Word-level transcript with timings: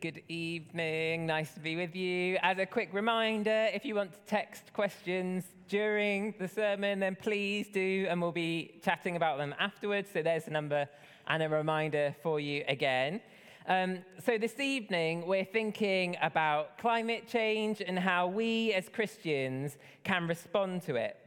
good 0.00 0.22
evening. 0.28 1.26
Nice 1.26 1.52
to 1.52 1.60
be 1.60 1.76
with 1.76 1.94
you. 1.94 2.38
As 2.40 2.58
a 2.58 2.64
quick 2.64 2.88
reminder, 2.94 3.68
if 3.74 3.84
you 3.84 3.94
want 3.94 4.12
to 4.14 4.18
text 4.26 4.72
questions 4.72 5.44
during 5.68 6.34
the 6.38 6.48
sermon, 6.48 7.00
then 7.00 7.14
please 7.14 7.68
do, 7.68 8.06
and 8.08 8.18
we'll 8.18 8.32
be 8.32 8.80
chatting 8.82 9.16
about 9.16 9.36
them 9.36 9.54
afterwards. 9.58 10.08
So 10.10 10.22
there's 10.22 10.46
a 10.46 10.50
number 10.50 10.88
and 11.26 11.42
a 11.42 11.50
reminder 11.50 12.16
for 12.22 12.40
you 12.40 12.64
again. 12.66 13.20
Um, 13.68 13.98
so 14.24 14.38
this 14.38 14.58
evening, 14.58 15.26
we're 15.26 15.44
thinking 15.44 16.16
about 16.22 16.78
climate 16.78 17.28
change 17.28 17.82
and 17.86 17.98
how 17.98 18.26
we 18.26 18.72
as 18.72 18.88
Christians 18.88 19.76
can 20.02 20.26
respond 20.26 20.80
to 20.84 20.96
it. 20.96 21.18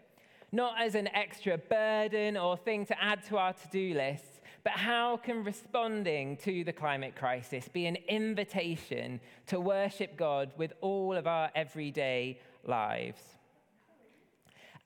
Not 0.52 0.82
as 0.82 0.96
an 0.96 1.10
extra 1.10 1.60
burden 1.60 2.38
or 2.38 2.58
thing 2.58 2.88
to 2.88 3.04
add 3.04 3.24
to 3.28 3.38
our 3.38 3.54
to 3.54 3.68
do 3.72 3.94
list 3.94 4.33
but 4.64 4.74
how 4.74 5.18
can 5.18 5.44
responding 5.44 6.38
to 6.38 6.64
the 6.64 6.72
climate 6.72 7.16
crisis 7.16 7.68
be 7.68 7.86
an 7.86 7.98
invitation 8.08 9.20
to 9.48 9.60
worship 9.60 10.16
God 10.16 10.52
with 10.58 10.74
all 10.80 11.18
of 11.18 11.28
our 11.28 11.52
everyday 11.54 12.40
lives? 12.66 13.22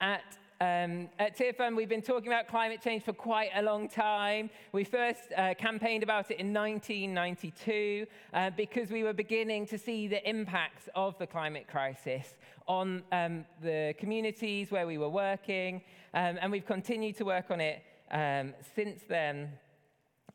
At 0.00 0.38
um, 0.60 1.08
at 1.20 1.38
TFM, 1.38 1.76
we've 1.76 1.88
been 1.88 2.02
talking 2.02 2.26
about 2.26 2.48
climate 2.48 2.82
change 2.82 3.04
for 3.04 3.12
quite 3.12 3.50
a 3.54 3.62
long 3.62 3.88
time. 3.88 4.50
We 4.72 4.82
first 4.82 5.20
uh, 5.36 5.54
campaigned 5.54 6.02
about 6.02 6.32
it 6.32 6.40
in 6.40 6.52
1992 6.52 8.04
uh, 8.34 8.50
because 8.56 8.90
we 8.90 9.04
were 9.04 9.12
beginning 9.12 9.66
to 9.66 9.78
see 9.78 10.08
the 10.08 10.28
impacts 10.28 10.88
of 10.96 11.16
the 11.18 11.28
climate 11.28 11.68
crisis 11.68 12.34
on 12.66 13.04
um, 13.12 13.44
the 13.62 13.94
communities 13.98 14.72
where 14.72 14.84
we 14.84 14.98
were 14.98 15.08
working, 15.08 15.76
um, 16.12 16.38
and 16.42 16.50
we've 16.50 16.66
continued 16.66 17.16
to 17.18 17.24
work 17.24 17.52
on 17.52 17.60
it 17.60 17.80
um, 18.10 18.52
since 18.74 19.02
then. 19.08 19.52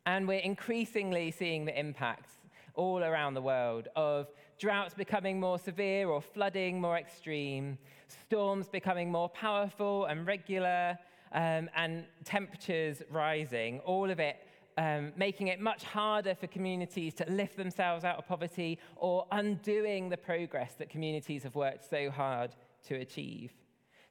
And 0.06 0.28
we're 0.28 0.40
increasingly 0.40 1.30
seeing 1.30 1.64
the 1.64 1.78
impacts 1.78 2.30
all 2.74 3.02
around 3.02 3.34
the 3.34 3.42
world 3.42 3.88
of 3.96 4.28
droughts 4.58 4.94
becoming 4.94 5.40
more 5.40 5.58
severe 5.58 6.08
or 6.08 6.20
flooding 6.20 6.80
more 6.80 6.98
extreme, 6.98 7.78
storms 8.08 8.68
becoming 8.68 9.10
more 9.10 9.28
powerful 9.28 10.06
and 10.06 10.26
regular, 10.26 10.98
um, 11.32 11.68
and 11.74 12.04
temperatures 12.24 13.02
rising, 13.10 13.80
all 13.80 14.10
of 14.10 14.20
it 14.20 14.36
um, 14.76 15.12
making 15.16 15.48
it 15.48 15.60
much 15.60 15.84
harder 15.84 16.34
for 16.34 16.46
communities 16.46 17.14
to 17.14 17.24
lift 17.30 17.56
themselves 17.56 18.04
out 18.04 18.18
of 18.18 18.26
poverty 18.26 18.78
or 18.96 19.26
undoing 19.32 20.08
the 20.08 20.16
progress 20.16 20.74
that 20.78 20.88
communities 20.88 21.42
have 21.42 21.54
worked 21.54 21.88
so 21.88 22.10
hard 22.10 22.54
to 22.88 22.96
achieve. 22.96 23.52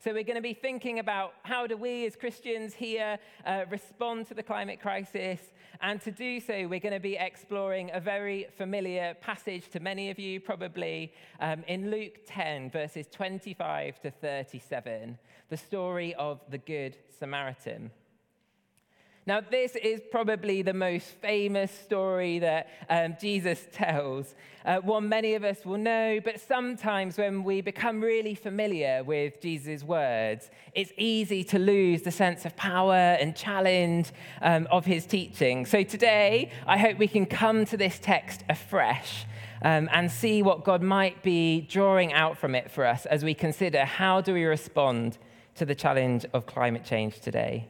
So 0.04 0.12
we're 0.12 0.24
going 0.24 0.36
to 0.36 0.42
be 0.42 0.54
thinking 0.54 1.00
about 1.00 1.36
how 1.44 1.66
do 1.66 1.78
we 1.78 2.06
as 2.06 2.18
Christians 2.18 2.74
here 2.74 3.18
uh, 3.46 3.64
respond 3.70 4.28
to 4.28 4.34
the 4.34 4.44
climate 4.44 4.82
crisis. 4.82 5.40
And 5.80 6.02
to 6.02 6.12
do 6.12 6.42
so, 6.42 6.68
we're 6.68 6.82
going 6.82 6.94
to 6.94 7.00
be 7.00 7.16
exploring 7.16 7.90
a 7.94 8.02
very 8.02 8.48
familiar 8.58 9.16
passage 9.22 9.70
to 9.70 9.80
many 9.80 10.10
of 10.10 10.20
you, 10.20 10.42
probably 10.42 11.14
um, 11.40 11.64
in 11.70 11.90
Luke 11.90 12.20
10, 12.28 12.70
verses 12.70 13.08
25 13.14 14.02
to 14.02 14.12
37, 14.12 15.18
the 15.48 15.56
story 15.56 16.14
of 16.16 16.42
the 16.50 16.58
Good 16.58 16.98
Samaritan. 17.18 17.90
Now, 19.26 19.40
this 19.40 19.78
is 19.78 20.02
probably 20.12 20.64
the 20.64 20.74
most 20.74 21.08
famous 21.22 21.72
story 21.72 22.40
that 22.40 22.68
um, 22.90 23.16
Jesus 23.22 23.66
tells, 23.72 24.36
uh, 24.66 24.80
one 24.80 25.08
many 25.08 25.36
of 25.36 25.46
us 25.46 25.64
will 25.64 25.78
know, 25.78 26.20
but 26.22 26.42
sometimes 26.42 27.18
when 27.18 27.46
we 27.46 27.62
become 27.62 28.02
really 28.02 28.36
familiar 28.36 29.02
with 29.02 29.40
Jesus' 29.40 29.82
words, 29.82 30.52
it's 30.74 30.92
easy 30.98 31.42
to 31.46 31.58
lose 31.58 32.02
the 32.02 32.12
sense 32.12 32.44
of 32.44 32.58
power 32.58 32.94
and 32.94 33.34
challenge 33.34 34.12
um, 34.42 34.68
of 34.70 34.84
his 34.84 35.06
teaching. 35.06 35.66
So 35.66 35.84
today, 35.84 36.52
I 36.68 36.78
hope 36.78 36.98
we 36.98 37.08
can 37.08 37.26
come 37.26 37.64
to 37.66 37.78
this 37.78 38.00
text 38.00 38.44
afresh. 38.50 39.26
Um, 39.62 39.88
and 39.94 40.12
see 40.12 40.44
what 40.44 40.66
God 40.66 40.82
might 40.82 41.24
be 41.24 41.62
drawing 41.62 42.12
out 42.12 42.38
from 42.38 42.54
it 42.54 42.70
for 42.70 42.86
us 42.86 43.06
as 43.06 43.24
we 43.24 43.34
consider 43.34 43.86
how 43.86 44.20
do 44.20 44.34
we 44.34 44.44
respond 44.44 45.18
to 45.56 45.64
the 45.64 45.74
challenge 45.74 46.26
of 46.34 46.46
climate 46.46 46.84
change 46.84 47.22
today. 47.22 47.70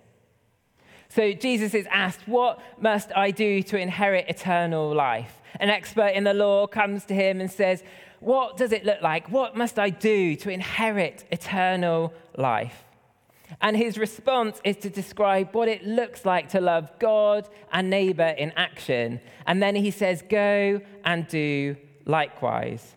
So 1.10 1.34
Jesus 1.34 1.74
is 1.74 1.88
asked, 1.92 2.28
What 2.28 2.60
must 2.80 3.12
I 3.16 3.32
do 3.32 3.62
to 3.64 3.78
inherit 3.78 4.26
eternal 4.28 4.94
life? 4.94 5.42
An 5.60 5.70
expert 5.70 6.14
in 6.16 6.24
the 6.24 6.34
law 6.34 6.68
comes 6.68 7.06
to 7.06 7.14
him 7.14 7.40
and 7.40 7.52
says, 7.52 7.84
What 8.20 8.58
does 8.58 8.72
it 8.72 8.86
look 8.86 9.02
like? 9.02 9.30
What 9.30 9.56
must 9.56 9.78
I 9.78 9.90
do 9.90 10.36
to 10.38 10.50
inherit 10.50 11.26
eternal 11.32 12.14
life? 12.38 12.84
And 13.62 13.78
his 13.78 13.98
response 13.98 14.60
is 14.64 14.78
to 14.78 14.90
describe 14.90 15.54
what 15.54 15.68
it 15.68 15.86
looks 15.86 16.26
like 16.26 16.50
to 16.50 16.62
love 16.62 16.92
God 17.00 17.48
and 17.72 17.90
neighbor 17.90 18.34
in 18.38 18.52
action. 18.56 19.20
And 19.46 19.62
then 19.62 19.76
he 19.76 19.92
says, 19.92 20.24
Go 20.28 20.82
and 21.06 21.28
do 21.28 21.76
likewise. 22.06 22.96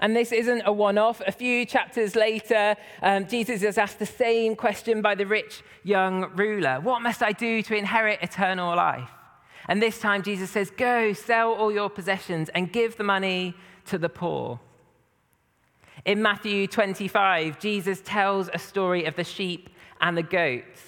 And 0.00 0.16
this 0.16 0.32
isn't 0.32 0.62
a 0.64 0.72
one 0.72 0.98
off. 0.98 1.20
A 1.26 1.32
few 1.32 1.64
chapters 1.64 2.16
later, 2.16 2.76
um, 3.02 3.26
Jesus 3.26 3.62
is 3.62 3.78
asked 3.78 3.98
the 3.98 4.06
same 4.06 4.56
question 4.56 5.02
by 5.02 5.14
the 5.14 5.26
rich 5.26 5.62
young 5.84 6.34
ruler 6.34 6.80
What 6.80 7.02
must 7.02 7.22
I 7.22 7.32
do 7.32 7.62
to 7.62 7.76
inherit 7.76 8.20
eternal 8.22 8.74
life? 8.76 9.10
And 9.68 9.80
this 9.80 9.98
time, 9.98 10.22
Jesus 10.22 10.50
says, 10.50 10.70
Go, 10.70 11.12
sell 11.12 11.52
all 11.52 11.70
your 11.70 11.90
possessions 11.90 12.48
and 12.50 12.72
give 12.72 12.96
the 12.96 13.04
money 13.04 13.54
to 13.86 13.98
the 13.98 14.08
poor. 14.08 14.60
In 16.04 16.20
Matthew 16.20 16.66
25, 16.66 17.60
Jesus 17.60 18.02
tells 18.04 18.50
a 18.52 18.58
story 18.58 19.04
of 19.04 19.14
the 19.14 19.24
sheep 19.24 19.70
and 20.00 20.16
the 20.16 20.22
goats, 20.22 20.80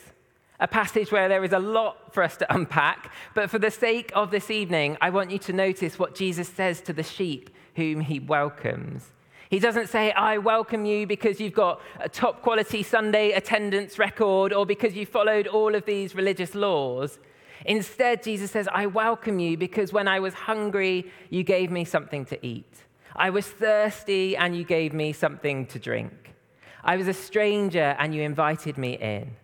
a 0.59 0.67
passage 0.67 1.13
where 1.13 1.29
there 1.29 1.45
is 1.45 1.53
a 1.53 1.59
lot 1.59 2.13
for 2.13 2.23
us 2.25 2.37
to 2.39 2.55
unpack. 2.55 3.13
But 3.33 3.49
for 3.49 3.61
the 3.61 3.71
sake 3.71 4.11
of 4.15 4.33
this 4.33 4.51
evening, 4.51 4.97
I 5.01 5.11
want 5.11 5.31
you 5.31 5.39
to 5.39 5.53
notice 5.53 5.99
what 5.99 6.17
Jesus 6.17 6.49
says 6.49 6.81
to 6.83 6.93
the 6.93 7.05
sheep 7.05 7.51
whom 7.77 8.01
he 8.01 8.21
welcomes. 8.21 9.13
He 9.51 9.59
doesn't 9.59 9.89
say, 9.89 10.11
I 10.13 10.39
welcome 10.39 10.85
you 10.85 11.07
because 11.07 11.41
you've 11.41 11.53
got 11.53 11.81
a 12.01 12.09
top 12.09 12.43
quality 12.43 12.83
Sunday 12.83 13.33
attendance 13.33 13.99
record 13.99 14.53
or 14.53 14.67
because 14.67 14.95
you 14.95 15.07
followed 15.07 15.47
all 15.47 15.75
of 15.75 15.85
these 15.85 16.15
religious 16.15 16.55
laws. 16.55 17.19
Instead, 17.65 18.23
Jesus 18.23 18.51
says, 18.51 18.69
I 18.73 18.87
welcome 18.87 19.39
you 19.39 19.57
because 19.57 19.93
when 19.93 20.09
I 20.09 20.21
was 20.21 20.35
hungry, 20.35 21.11
you 21.31 21.43
gave 21.45 21.71
me 21.71 21.85
something 21.85 22.25
to 22.27 22.47
eat. 22.47 22.85
I 23.17 23.31
was 23.31 23.47
thirsty 23.47 24.37
and 24.37 24.57
you 24.57 24.65
gave 24.65 24.93
me 24.93 25.13
something 25.13 25.67
to 25.67 25.79
drink. 25.79 26.35
I 26.83 26.97
was 26.97 27.09
a 27.09 27.15
stranger 27.15 27.97
and 27.99 28.15
you 28.15 28.23
invited 28.23 28.77
me 28.77 28.99
in. 28.99 29.37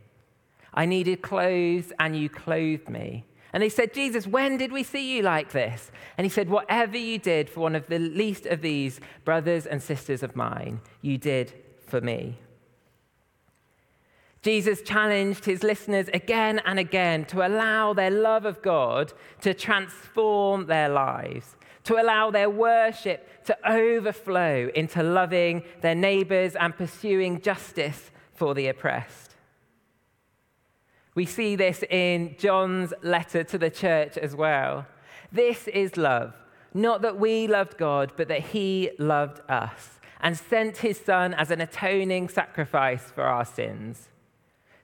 I 0.74 0.86
needed 0.86 1.22
clothes 1.22 1.92
and 1.98 2.16
you 2.16 2.28
clothed 2.28 2.88
me. 2.88 3.24
And 3.53 3.62
they 3.62 3.69
said, 3.69 3.93
Jesus, 3.93 4.27
when 4.27 4.56
did 4.56 4.72
we 4.72 4.83
see 4.83 5.16
you 5.16 5.22
like 5.22 5.50
this? 5.50 5.91
And 6.16 6.25
he 6.25 6.28
said, 6.28 6.49
Whatever 6.49 6.97
you 6.97 7.19
did 7.19 7.50
for 7.50 7.61
one 7.61 7.75
of 7.75 7.88
the 7.88 7.99
least 7.99 8.47
of 8.47 8.62
these 8.62 9.00
brothers 9.25 9.66
and 9.66 9.83
sisters 9.83 10.22
of 10.22 10.37
mine, 10.37 10.81
you 11.03 11.19
did 11.19 11.53
for 11.87 12.00
me. 12.00 12.38
Jesus 14.43 14.81
challenged 14.81 15.44
his 15.44 15.62
listeners 15.62 16.09
again 16.15 16.61
and 16.65 16.78
again 16.78 17.27
to 17.27 17.47
allow 17.47 17.93
their 17.93 18.11
love 18.11 18.47
of 18.47 18.62
God 18.62 19.12
to 19.43 19.53
transform 19.53 20.67
their 20.67 20.88
lives, 20.88 21.56
to 21.84 22.00
allow 22.00 22.31
their 22.31 22.49
worship 22.49 23.44
to 23.44 23.71
overflow 23.71 24.71
into 24.75 25.03
loving 25.03 25.62
their 25.82 25.94
neighbors 25.94 26.56
and 26.56 26.75
pursuing 26.75 27.41
justice 27.41 28.11
for 28.32 28.55
the 28.55 28.69
oppressed. 28.69 29.29
We 31.20 31.26
see 31.26 31.54
this 31.54 31.84
in 31.91 32.34
John's 32.38 32.94
letter 33.03 33.44
to 33.44 33.58
the 33.58 33.69
church 33.69 34.16
as 34.16 34.34
well. 34.34 34.86
This 35.31 35.69
is 35.69 35.98
love, 35.98 36.32
not 36.72 37.03
that 37.03 37.19
we 37.19 37.47
loved 37.47 37.76
God, 37.76 38.14
but 38.16 38.28
that 38.28 38.41
He 38.41 38.92
loved 38.98 39.42
us 39.47 39.98
and 40.22 40.34
sent 40.34 40.78
His 40.78 40.98
Son 40.98 41.34
as 41.34 41.50
an 41.50 41.60
atoning 41.60 42.31
sacrifice 42.31 43.10
for 43.14 43.25
our 43.25 43.44
sins. 43.44 44.08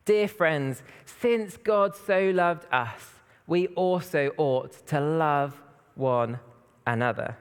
Dear 0.04 0.28
friends, 0.28 0.82
since 1.06 1.56
God 1.56 1.96
so 1.96 2.30
loved 2.34 2.66
us, 2.70 3.14
we 3.46 3.68
also 3.68 4.30
ought 4.36 4.86
to 4.88 5.00
love 5.00 5.62
one 5.94 6.38
another. 6.86 7.38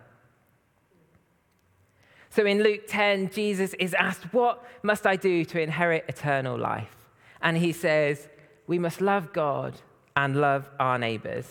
So 2.29 2.45
in 2.45 2.63
Luke 2.63 2.83
10, 2.87 3.31
Jesus 3.31 3.73
is 3.73 3.93
asked, 3.93 4.31
What 4.33 4.65
must 4.83 5.05
I 5.05 5.17
do 5.17 5.43
to 5.43 5.59
inherit 5.59 6.05
eternal 6.07 6.57
life? 6.57 6.95
And 7.41 7.57
he 7.57 7.73
says, 7.73 8.29
we 8.67 8.79
must 8.79 9.01
love 9.01 9.33
God 9.33 9.75
and 10.15 10.35
love 10.35 10.69
our 10.79 10.97
neighbors. 10.97 11.47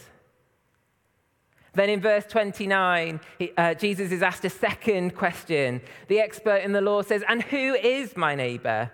Then 1.75 1.91
in 1.91 2.01
verse 2.01 2.25
29, 2.27 3.21
he, 3.39 3.53
uh, 3.57 3.75
Jesus 3.75 4.13
is 4.13 4.23
asked 4.23 4.45
a 4.45 4.51
second 4.51 5.15
question. 5.17 5.81
The 6.09 6.21
expert 6.21 6.59
in 6.59 6.73
the 6.73 6.81
law 6.81 7.03
says, 7.03 7.25
And 7.29 7.43
who 7.43 7.75
is 7.75 8.17
my 8.17 8.35
neighbor? 8.35 8.93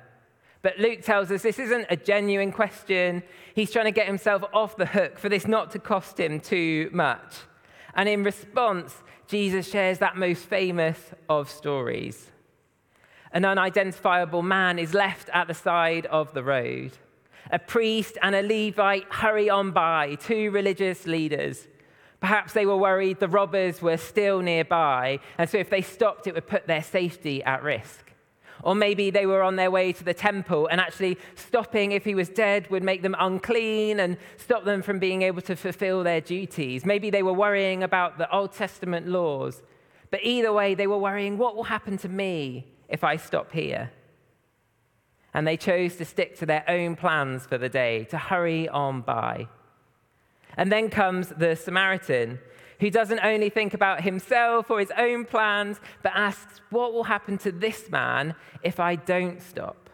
But 0.63 0.79
Luke 0.79 1.03
tells 1.03 1.31
us 1.31 1.43
this 1.43 1.59
isn't 1.59 1.87
a 1.89 1.97
genuine 1.97 2.53
question. 2.53 3.23
He's 3.55 3.71
trying 3.71 3.87
to 3.87 3.91
get 3.93 4.07
himself 4.07 4.45
off 4.53 4.77
the 4.77 4.87
hook 4.87 5.19
for 5.19 5.29
this 5.29 5.47
not 5.47 5.71
to 5.73 5.79
cost 5.79 6.19
him 6.19 6.41
too 6.41 6.91
much. 6.93 7.35
And 7.95 8.09
in 8.09 8.25
response, 8.25 8.95
Jesus 9.27 9.69
shares 9.71 9.99
that 9.99 10.17
most 10.17 10.45
famous 10.45 10.99
of 11.29 11.51
stories. 11.51 12.31
An 13.33 13.45
unidentifiable 13.45 14.43
man 14.43 14.79
is 14.79 14.93
left 14.93 15.29
at 15.33 15.49
the 15.49 15.55
side 15.55 16.07
of 16.07 16.35
the 16.35 16.43
road. 16.43 16.93
A 17.53 17.59
priest 17.59 18.17
and 18.23 18.35
a 18.35 18.43
Levite 18.43 19.13
hurry 19.13 19.51
on 19.51 19.73
by, 19.73 20.15
two 20.17 20.51
religious 20.51 21.07
leaders. 21.07 21.67
Perhaps 22.21 22.53
they 22.53 22.67
were 22.67 22.77
worried 22.77 23.19
the 23.19 23.29
robbers 23.29 23.81
were 23.81 23.97
still 23.97 24.41
nearby, 24.41 25.19
and 25.39 25.49
so 25.49 25.59
if 25.59 25.71
they 25.71 25.83
stopped, 25.83 26.27
it 26.27 26.35
would 26.35 26.47
put 26.47 26.67
their 26.67 26.83
safety 26.83 27.43
at 27.43 27.63
risk. 27.63 28.13
Or 28.63 28.75
maybe 28.75 29.11
they 29.11 29.25
were 29.25 29.43
on 29.43 29.57
their 29.57 29.71
way 29.71 29.93
to 29.93 30.05
the 30.05 30.13
temple, 30.13 30.67
and 30.67 30.81
actually 30.81 31.19
stopping 31.35 31.93
if 31.93 32.05
he 32.05 32.15
was 32.15 32.29
dead 32.29 32.71
would 32.71 32.85
make 32.85 33.03
them 33.03 33.17
unclean 33.19 34.01
and 34.01 34.19
stop 34.37 34.65
them 34.65 34.83
from 34.83 34.99
being 34.99 35.23
able 35.23 35.41
to 35.43 35.57
fulfill 35.57 36.05
their 36.05 36.21
duties. 36.21 36.85
Maybe 36.85 37.09
they 37.11 37.23
were 37.23 37.33
worrying 37.33 37.83
about 37.83 38.19
the 38.19 38.31
Old 38.31 38.53
Testament 38.53 39.09
laws. 39.09 39.63
But 40.11 40.21
either 40.23 40.53
way, 40.53 40.75
they 40.75 40.87
were 40.87 40.99
worrying 40.99 41.39
what 41.39 41.57
will 41.57 41.65
happen 41.65 41.97
to 41.99 42.09
me 42.09 42.67
if 42.89 43.03
I 43.03 43.17
stop 43.17 43.53
here? 43.53 43.91
And 45.33 45.47
they 45.47 45.57
chose 45.57 45.97
to 45.97 46.05
stick 46.05 46.37
to 46.39 46.47
their 46.47 46.65
own 46.69 46.97
plans 46.97 47.47
for 47.47 47.59
the 47.59 47.69
day, 47.69 48.05
to 48.05 48.19
hurry 48.19 48.69
on 48.69 49.03
by. 49.03 49.49
And 50.57 50.71
then 50.73 50.91
comes 50.91 51.29
the 51.29 51.55
Samaritan, 51.55 52.41
who 52.81 52.91
doesn't 52.91 53.21
only 53.21 53.51
think 53.51 53.75
about 53.75 54.03
himself 54.03 54.71
or 54.71 54.81
his 54.81 54.93
own 54.97 55.25
plans, 55.25 55.81
but 56.03 56.13
asks, 56.15 56.61
What 56.71 56.93
will 56.93 57.05
happen 57.05 57.39
to 57.39 57.53
this 57.53 57.91
man 57.91 58.35
if 58.63 58.81
I 58.81 58.97
don't 58.97 59.41
stop? 59.41 59.91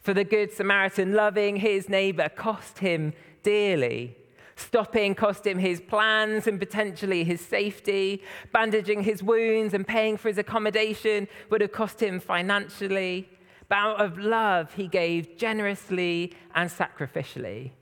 For 0.00 0.14
the 0.14 0.24
Good 0.24 0.52
Samaritan, 0.52 1.14
loving 1.14 1.56
his 1.56 1.88
neighbor 1.88 2.28
cost 2.28 2.78
him 2.78 3.12
dearly. 3.42 4.16
Stopping 4.54 5.14
cost 5.14 5.46
him 5.46 5.58
his 5.58 5.80
plans 5.80 6.46
and 6.46 6.58
potentially 6.58 7.24
his 7.24 7.40
safety. 7.40 8.22
Bandaging 8.52 9.02
his 9.02 9.22
wounds 9.22 9.74
and 9.74 9.86
paying 9.86 10.16
for 10.16 10.28
his 10.28 10.38
accommodation 10.38 11.28
would 11.50 11.60
have 11.60 11.72
cost 11.72 12.00
him 12.00 12.20
financially. 12.20 13.28
But 13.68 13.78
out 13.78 14.00
of 14.00 14.18
love, 14.18 14.74
he 14.74 14.86
gave 14.86 15.36
generously 15.36 16.32
and 16.54 16.70
sacrificially. 16.70 17.72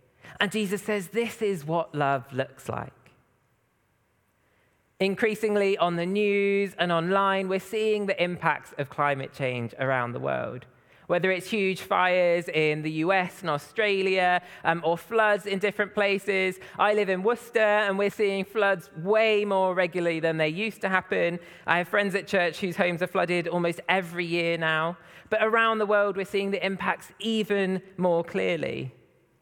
And 0.40 0.50
Jesus 0.50 0.82
says, 0.82 1.08
This 1.08 1.42
is 1.42 1.64
what 1.64 1.94
love 1.94 2.32
looks 2.32 2.68
like. 2.68 2.92
Increasingly 5.00 5.76
on 5.76 5.96
the 5.96 6.06
news 6.06 6.72
and 6.78 6.92
online, 6.92 7.48
we're 7.48 7.60
seeing 7.60 8.06
the 8.06 8.22
impacts 8.22 8.72
of 8.78 8.88
climate 8.88 9.32
change 9.32 9.74
around 9.78 10.12
the 10.12 10.20
world. 10.20 10.66
Whether 11.08 11.30
it's 11.30 11.50
huge 11.50 11.80
fires 11.80 12.48
in 12.48 12.80
the 12.80 12.90
US 12.92 13.42
and 13.42 13.50
Australia 13.50 14.40
um, 14.64 14.80
or 14.84 14.96
floods 14.96 15.44
in 15.44 15.58
different 15.58 15.92
places. 15.92 16.58
I 16.78 16.94
live 16.94 17.10
in 17.10 17.22
Worcester 17.22 17.58
and 17.58 17.98
we're 17.98 18.08
seeing 18.08 18.44
floods 18.44 18.88
way 18.96 19.44
more 19.44 19.74
regularly 19.74 20.20
than 20.20 20.38
they 20.38 20.48
used 20.48 20.80
to 20.80 20.88
happen. 20.88 21.38
I 21.66 21.78
have 21.78 21.88
friends 21.88 22.14
at 22.14 22.26
church 22.26 22.60
whose 22.60 22.76
homes 22.76 23.02
are 23.02 23.06
flooded 23.06 23.48
almost 23.48 23.80
every 23.88 24.24
year 24.24 24.56
now. 24.56 24.96
But 25.34 25.42
around 25.42 25.78
the 25.78 25.86
world, 25.86 26.16
we're 26.16 26.26
seeing 26.26 26.52
the 26.52 26.64
impacts 26.64 27.10
even 27.18 27.82
more 27.96 28.22
clearly. 28.22 28.94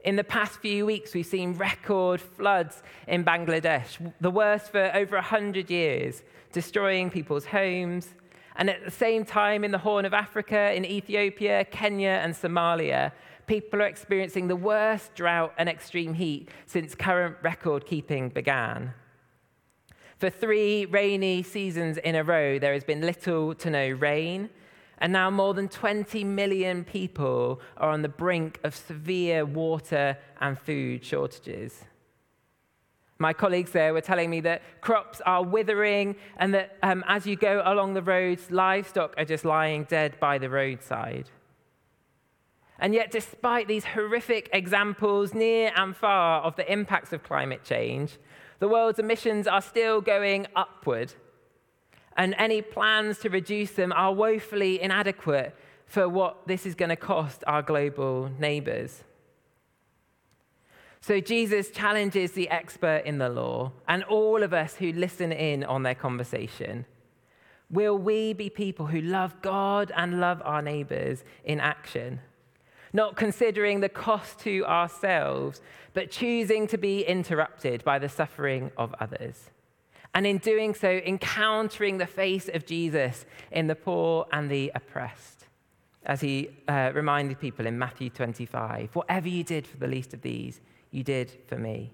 In 0.06 0.16
the 0.16 0.24
past 0.24 0.58
few 0.60 0.86
weeks, 0.86 1.12
we've 1.12 1.26
seen 1.26 1.52
record 1.52 2.18
floods 2.18 2.82
in 3.06 3.26
Bangladesh, 3.26 4.14
the 4.18 4.30
worst 4.30 4.72
for 4.72 4.90
over 4.96 5.16
100 5.16 5.68
years, 5.68 6.22
destroying 6.50 7.10
people's 7.10 7.44
homes. 7.44 8.08
And 8.56 8.70
at 8.70 8.82
the 8.82 8.90
same 8.90 9.26
time, 9.26 9.64
in 9.64 9.70
the 9.70 9.76
Horn 9.76 10.06
of 10.06 10.14
Africa, 10.14 10.72
in 10.74 10.86
Ethiopia, 10.86 11.66
Kenya, 11.66 12.22
and 12.24 12.32
Somalia, 12.32 13.12
people 13.46 13.82
are 13.82 13.86
experiencing 13.86 14.48
the 14.48 14.56
worst 14.56 15.14
drought 15.14 15.52
and 15.58 15.68
extreme 15.68 16.14
heat 16.14 16.48
since 16.64 16.94
current 16.94 17.36
record 17.42 17.84
keeping 17.84 18.30
began. 18.30 18.94
For 20.16 20.30
three 20.30 20.86
rainy 20.86 21.42
seasons 21.42 21.98
in 21.98 22.14
a 22.14 22.24
row, 22.24 22.58
there 22.58 22.72
has 22.72 22.82
been 22.82 23.02
little 23.02 23.54
to 23.56 23.68
no 23.68 23.88
rain, 23.90 24.48
and 25.02 25.12
now 25.12 25.28
more 25.28 25.52
than 25.52 25.69
20 25.69 26.22
million 26.22 26.84
people 26.84 27.60
are 27.76 27.90
on 27.90 28.02
the 28.02 28.08
brink 28.08 28.60
of 28.62 28.75
severe 28.75 29.44
water 29.44 30.16
and 30.40 30.56
food 30.56 31.04
shortages. 31.04 31.84
My 33.19 33.32
colleagues 33.32 33.72
there 33.72 33.93
were 33.93 34.00
telling 34.00 34.31
me 34.31 34.40
that 34.43 34.62
crops 34.81 35.20
are 35.26 35.43
withering 35.43 36.14
and 36.37 36.54
that 36.54 36.76
um, 36.84 37.02
as 37.08 37.26
you 37.26 37.34
go 37.34 37.62
along 37.64 37.94
the 37.94 38.02
roads, 38.02 38.52
livestock 38.52 39.14
are 39.19 39.25
just 39.25 39.44
lying 39.44 39.84
dead 39.84 40.20
by 40.20 40.38
the 40.38 40.49
roadside. 40.49 41.28
And 42.78 42.94
yet, 42.94 43.10
despite 43.10 43.66
these 43.66 43.84
horrific 43.84 44.50
examples 44.52 45.34
near 45.34 45.72
and 45.75 45.96
far 45.96 46.43
of 46.43 46.55
the 46.55 46.72
impacts 46.72 47.12
of 47.12 47.25
climate 47.25 47.64
change, 47.64 48.19
the 48.60 48.69
world's 48.69 49.00
emissions 49.00 49.48
are 49.48 49.62
still 49.62 50.00
going 50.00 50.46
upward 50.55 51.12
and 52.16 52.34
any 52.38 52.62
plans 52.62 53.18
to 53.18 53.30
reduce 53.30 53.72
them 53.72 53.92
are 53.92 54.12
woefully 54.12 54.80
inadequate 54.80 55.54
for 55.86 56.08
what 56.08 56.46
this 56.46 56.66
is 56.66 56.74
going 56.74 56.88
to 56.88 56.96
cost 56.96 57.44
our 57.46 57.62
global 57.62 58.30
neighbors. 58.38 59.04
So 61.00 61.20
Jesus 61.20 61.70
challenges 61.70 62.32
the 62.32 62.48
expert 62.48 63.02
in 63.04 63.18
the 63.18 63.28
law 63.28 63.72
and 63.88 64.04
all 64.04 64.42
of 64.42 64.54
us 64.54 64.76
who 64.76 64.92
listen 64.92 65.32
in 65.32 65.64
on 65.64 65.82
their 65.82 65.94
conversation. 65.94 66.86
Will 67.68 67.98
we 67.98 68.32
be 68.34 68.50
people 68.50 68.86
who 68.86 69.00
love 69.00 69.40
God 69.42 69.90
and 69.96 70.20
love 70.20 70.40
our 70.44 70.62
neighbors 70.62 71.24
in 71.44 71.58
action? 71.58 72.20
Not 72.92 73.16
considering 73.16 73.80
the 73.80 73.88
cost 73.88 74.38
to 74.40 74.64
ourselves, 74.66 75.60
but 75.94 76.10
choosing 76.10 76.66
to 76.68 76.78
be 76.78 77.02
interrupted 77.02 77.82
by 77.84 77.98
the 77.98 78.08
suffering 78.08 78.70
of 78.76 78.94
others 79.00 79.50
and 80.14 80.26
in 80.26 80.38
doing 80.38 80.74
so, 80.74 80.88
encountering 80.88 81.98
the 81.98 82.06
face 82.06 82.48
of 82.52 82.66
Jesus 82.66 83.24
in 83.50 83.66
the 83.66 83.74
poor 83.74 84.26
and 84.32 84.50
the 84.50 84.70
oppressed. 84.74 85.46
As 86.04 86.20
he 86.20 86.50
uh, 86.68 86.90
reminded 86.94 87.40
people 87.40 87.66
in 87.66 87.78
Matthew 87.78 88.10
25 88.10 88.94
whatever 88.94 89.28
you 89.28 89.44
did 89.44 89.66
for 89.66 89.76
the 89.76 89.86
least 89.86 90.12
of 90.12 90.22
these, 90.22 90.60
you 90.90 91.02
did 91.02 91.32
for 91.46 91.56
me. 91.56 91.92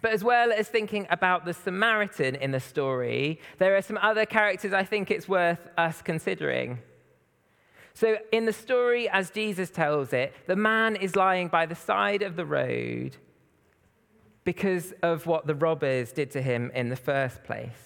But 0.00 0.12
as 0.12 0.22
well 0.22 0.52
as 0.52 0.68
thinking 0.68 1.06
about 1.10 1.44
the 1.44 1.52
Samaritan 1.52 2.36
in 2.36 2.52
the 2.52 2.60
story, 2.60 3.40
there 3.58 3.76
are 3.76 3.82
some 3.82 3.98
other 4.00 4.24
characters 4.24 4.72
I 4.72 4.84
think 4.84 5.10
it's 5.10 5.28
worth 5.28 5.68
us 5.76 6.02
considering. 6.02 6.78
So, 7.94 8.18
in 8.30 8.44
the 8.44 8.52
story, 8.52 9.08
as 9.08 9.30
Jesus 9.30 9.70
tells 9.70 10.12
it, 10.12 10.32
the 10.46 10.54
man 10.54 10.94
is 10.94 11.16
lying 11.16 11.48
by 11.48 11.66
the 11.66 11.74
side 11.74 12.22
of 12.22 12.36
the 12.36 12.46
road 12.46 13.16
because 14.48 14.94
of 15.02 15.26
what 15.26 15.46
the 15.46 15.54
robbers 15.54 16.10
did 16.10 16.30
to 16.30 16.40
him 16.40 16.70
in 16.74 16.88
the 16.88 16.96
first 16.96 17.44
place. 17.44 17.82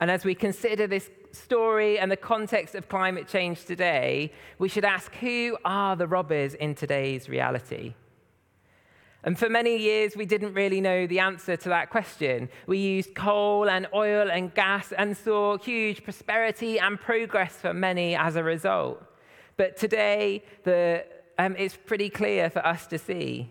And 0.00 0.08
as 0.12 0.24
we 0.24 0.32
consider 0.32 0.86
this 0.86 1.10
story 1.32 1.98
and 1.98 2.08
the 2.08 2.16
context 2.16 2.76
of 2.76 2.88
climate 2.88 3.26
change 3.26 3.64
today, 3.64 4.32
we 4.60 4.68
should 4.68 4.84
ask 4.84 5.12
who 5.16 5.58
are 5.64 5.96
the 5.96 6.06
robbers 6.06 6.54
in 6.54 6.76
today's 6.76 7.28
reality? 7.28 7.94
And 9.24 9.36
for 9.36 9.48
many 9.48 9.76
years, 9.76 10.16
we 10.16 10.24
didn't 10.24 10.54
really 10.54 10.80
know 10.80 11.08
the 11.08 11.18
answer 11.18 11.56
to 11.56 11.68
that 11.70 11.90
question. 11.90 12.48
We 12.68 12.78
used 12.78 13.16
coal 13.16 13.68
and 13.68 13.88
oil 13.92 14.30
and 14.30 14.54
gas 14.54 14.92
and 14.92 15.16
saw 15.16 15.58
huge 15.58 16.04
prosperity 16.04 16.78
and 16.78 16.96
progress 16.96 17.56
for 17.56 17.74
many 17.74 18.14
as 18.14 18.36
a 18.36 18.44
result. 18.44 19.02
But 19.56 19.76
today, 19.76 20.44
the, 20.62 21.04
um, 21.40 21.56
it's 21.58 21.76
pretty 21.76 22.08
clear 22.08 22.50
for 22.50 22.64
us 22.64 22.86
to 22.86 22.98
see 22.98 23.50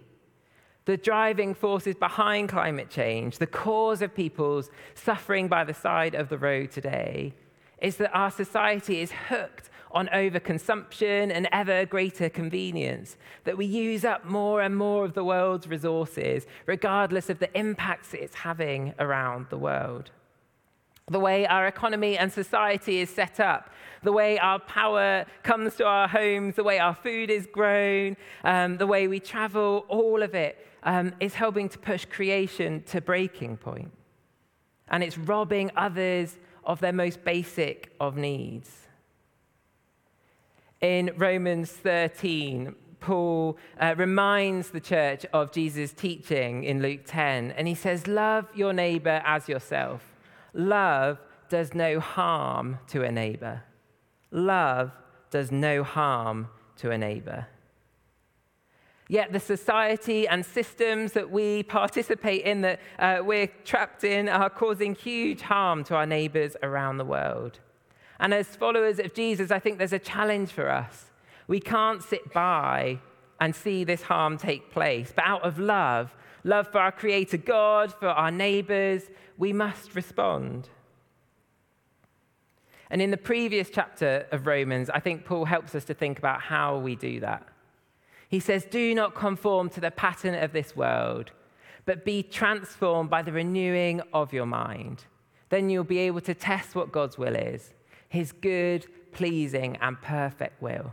the 0.86 0.98
driving 0.98 1.54
forces 1.54 1.96
behind 1.96 2.50
climate 2.50 2.90
change, 2.90 3.38
the 3.38 3.48
cause 3.48 4.02
of 4.02 4.16
people's 4.16 4.70
suffering 4.96 5.48
by 5.48 5.64
the 5.64 5.74
side 5.74 6.16
of 6.16 6.30
the 6.30 6.38
road 6.38 6.72
today, 6.72 7.34
is 7.82 7.98
that 7.98 8.12
our 8.14 8.32
society 8.32 9.02
is 9.02 9.12
hooked 9.30 9.70
on 9.92 10.08
overconsumption 10.08 11.32
and 11.32 11.48
ever 11.52 11.86
greater 11.86 12.30
convenience, 12.30 13.18
that 13.44 13.58
we 13.58 13.66
use 13.66 14.06
up 14.06 14.26
more 14.26 14.62
and 14.62 14.76
more 14.76 15.04
of 15.04 15.14
the 15.14 15.24
world's 15.24 15.68
resources, 15.68 16.46
regardless 16.66 17.30
of 17.30 17.40
the 17.40 17.58
impacts 17.58 18.14
it's 18.14 18.36
having 18.36 18.94
around 19.00 19.46
the 19.50 19.58
world. 19.58 20.10
The 21.10 21.20
way 21.20 21.46
our 21.46 21.68
economy 21.68 22.18
and 22.18 22.32
society 22.32 23.02
is 23.02 23.10
set 23.10 23.40
up, 23.40 23.70
the 24.02 24.14
way 24.14 24.40
our 24.40 24.60
power 24.60 25.26
comes 25.44 25.76
to 25.76 25.86
our 25.86 26.08
homes, 26.08 26.56
the 26.56 26.64
way 26.64 26.80
our 26.80 26.96
food 26.96 27.30
is 27.30 27.46
grown, 27.52 28.16
um, 28.46 28.78
the 28.78 28.88
way 28.88 29.08
we 29.08 29.20
travel, 29.20 29.86
all 29.90 30.24
of 30.24 30.34
it 30.34 30.66
um, 30.84 31.14
is 31.20 31.34
helping 31.34 31.70
to 31.70 31.78
push 31.78 32.06
creation 32.06 32.84
to 32.88 33.02
breaking 33.02 33.58
point. 33.58 33.92
And 34.88 35.04
it's 35.04 35.18
robbing 35.18 35.72
others 35.76 36.38
of 36.64 36.80
their 36.80 36.94
most 36.94 37.24
basic 37.24 37.94
of 38.00 38.18
needs. 38.18 38.88
In 40.82 41.12
Romans 41.16 41.72
13, 41.72 42.76
Paul 43.00 43.58
uh, 43.80 43.96
reminds 43.98 44.70
the 44.70 44.80
church 44.80 45.26
of 45.34 45.52
Jesus' 45.52 45.92
teaching 45.92 46.64
in 46.64 46.82
Luke 46.82 47.02
10, 47.06 47.52
and 47.52 47.68
he 47.68 47.76
says, 47.76 48.08
Love 48.08 48.48
your 48.56 48.74
neighbor 48.74 49.22
as 49.26 49.50
yourself. 49.50 50.04
Love 50.54 51.20
does 51.50 51.74
no 51.74 52.00
harm 52.00 52.80
to 52.88 53.04
a 53.04 53.12
neighbor. 53.12 53.64
Love 54.32 54.92
does 55.30 55.52
no 55.52 55.84
harm 55.84 56.48
to 56.78 56.92
a 56.92 56.98
neighbor. 56.98 57.48
Yet 59.12 59.34
the 59.34 59.42
society 59.42 60.26
and 60.26 60.46
systems 60.46 61.12
that 61.12 61.30
we 61.30 61.64
participate 61.64 62.44
in, 62.46 62.62
that 62.62 62.80
uh, 62.98 63.18
we're 63.22 63.48
trapped 63.66 64.06
in, 64.06 64.30
are 64.30 64.50
causing 64.50 64.96
huge 64.96 65.42
harm 65.42 65.84
to 65.84 65.96
our 65.96 66.06
neighbors 66.06 66.56
around 66.64 66.96
the 66.96 67.04
world. 67.04 67.60
And 68.22 68.34
as 68.34 68.48
followers 68.56 69.00
of 69.00 69.14
Jesus, 69.14 69.52
I 69.52 69.60
think 69.60 69.80
there's 69.80 69.92
a 69.92 70.00
challenge 70.00 70.52
for 70.52 70.70
us. 70.70 71.08
We 71.50 71.60
can't 71.60 72.02
sit 72.02 72.32
by 72.32 73.00
and 73.42 73.54
see 73.54 73.84
this 73.84 74.04
harm 74.04 74.38
take 74.38 74.72
place. 74.72 75.12
But 75.14 75.26
out 75.26 75.42
of 75.42 75.60
love, 75.60 76.16
love 76.46 76.70
for 76.70 76.80
our 76.80 76.94
Creator 76.94 77.40
God, 77.40 77.94
for 77.94 78.08
our 78.08 78.32
neighbors, 78.32 79.04
we 79.38 79.52
must 79.52 79.94
respond. 79.94 80.70
And 82.90 83.02
in 83.02 83.12
the 83.12 83.18
previous 83.18 83.70
chapter 83.70 84.26
of 84.32 84.48
Romans, 84.48 84.90
I 84.90 85.02
think 85.02 85.26
Paul 85.26 85.44
helps 85.44 85.76
us 85.76 85.84
to 85.84 85.94
think 85.94 86.18
about 86.18 86.40
how 86.40 86.78
we 86.78 86.96
do 86.96 87.20
that. 87.20 87.51
He 88.32 88.40
says, 88.40 88.66
Do 88.66 88.96
not 88.96 89.14
conform 89.14 89.70
to 89.72 89.82
the 89.82 89.92
pattern 89.92 90.34
of 90.34 90.54
this 90.54 90.74
world, 90.74 91.32
but 91.86 92.06
be 92.06 92.24
transformed 92.24 93.10
by 93.10 93.22
the 93.22 93.34
renewing 93.34 94.02
of 94.14 94.32
your 94.32 94.46
mind. 94.46 95.04
Then 95.50 95.70
you'll 95.70 95.84
be 95.84 96.00
able 96.00 96.22
to 96.22 96.34
test 96.34 96.74
what 96.74 96.94
God's 96.94 97.18
will 97.18 97.36
is 97.36 97.74
his 98.08 98.34
good, 98.34 98.86
pleasing, 99.14 99.78
and 99.80 100.02
perfect 100.02 100.62
will. 100.62 100.92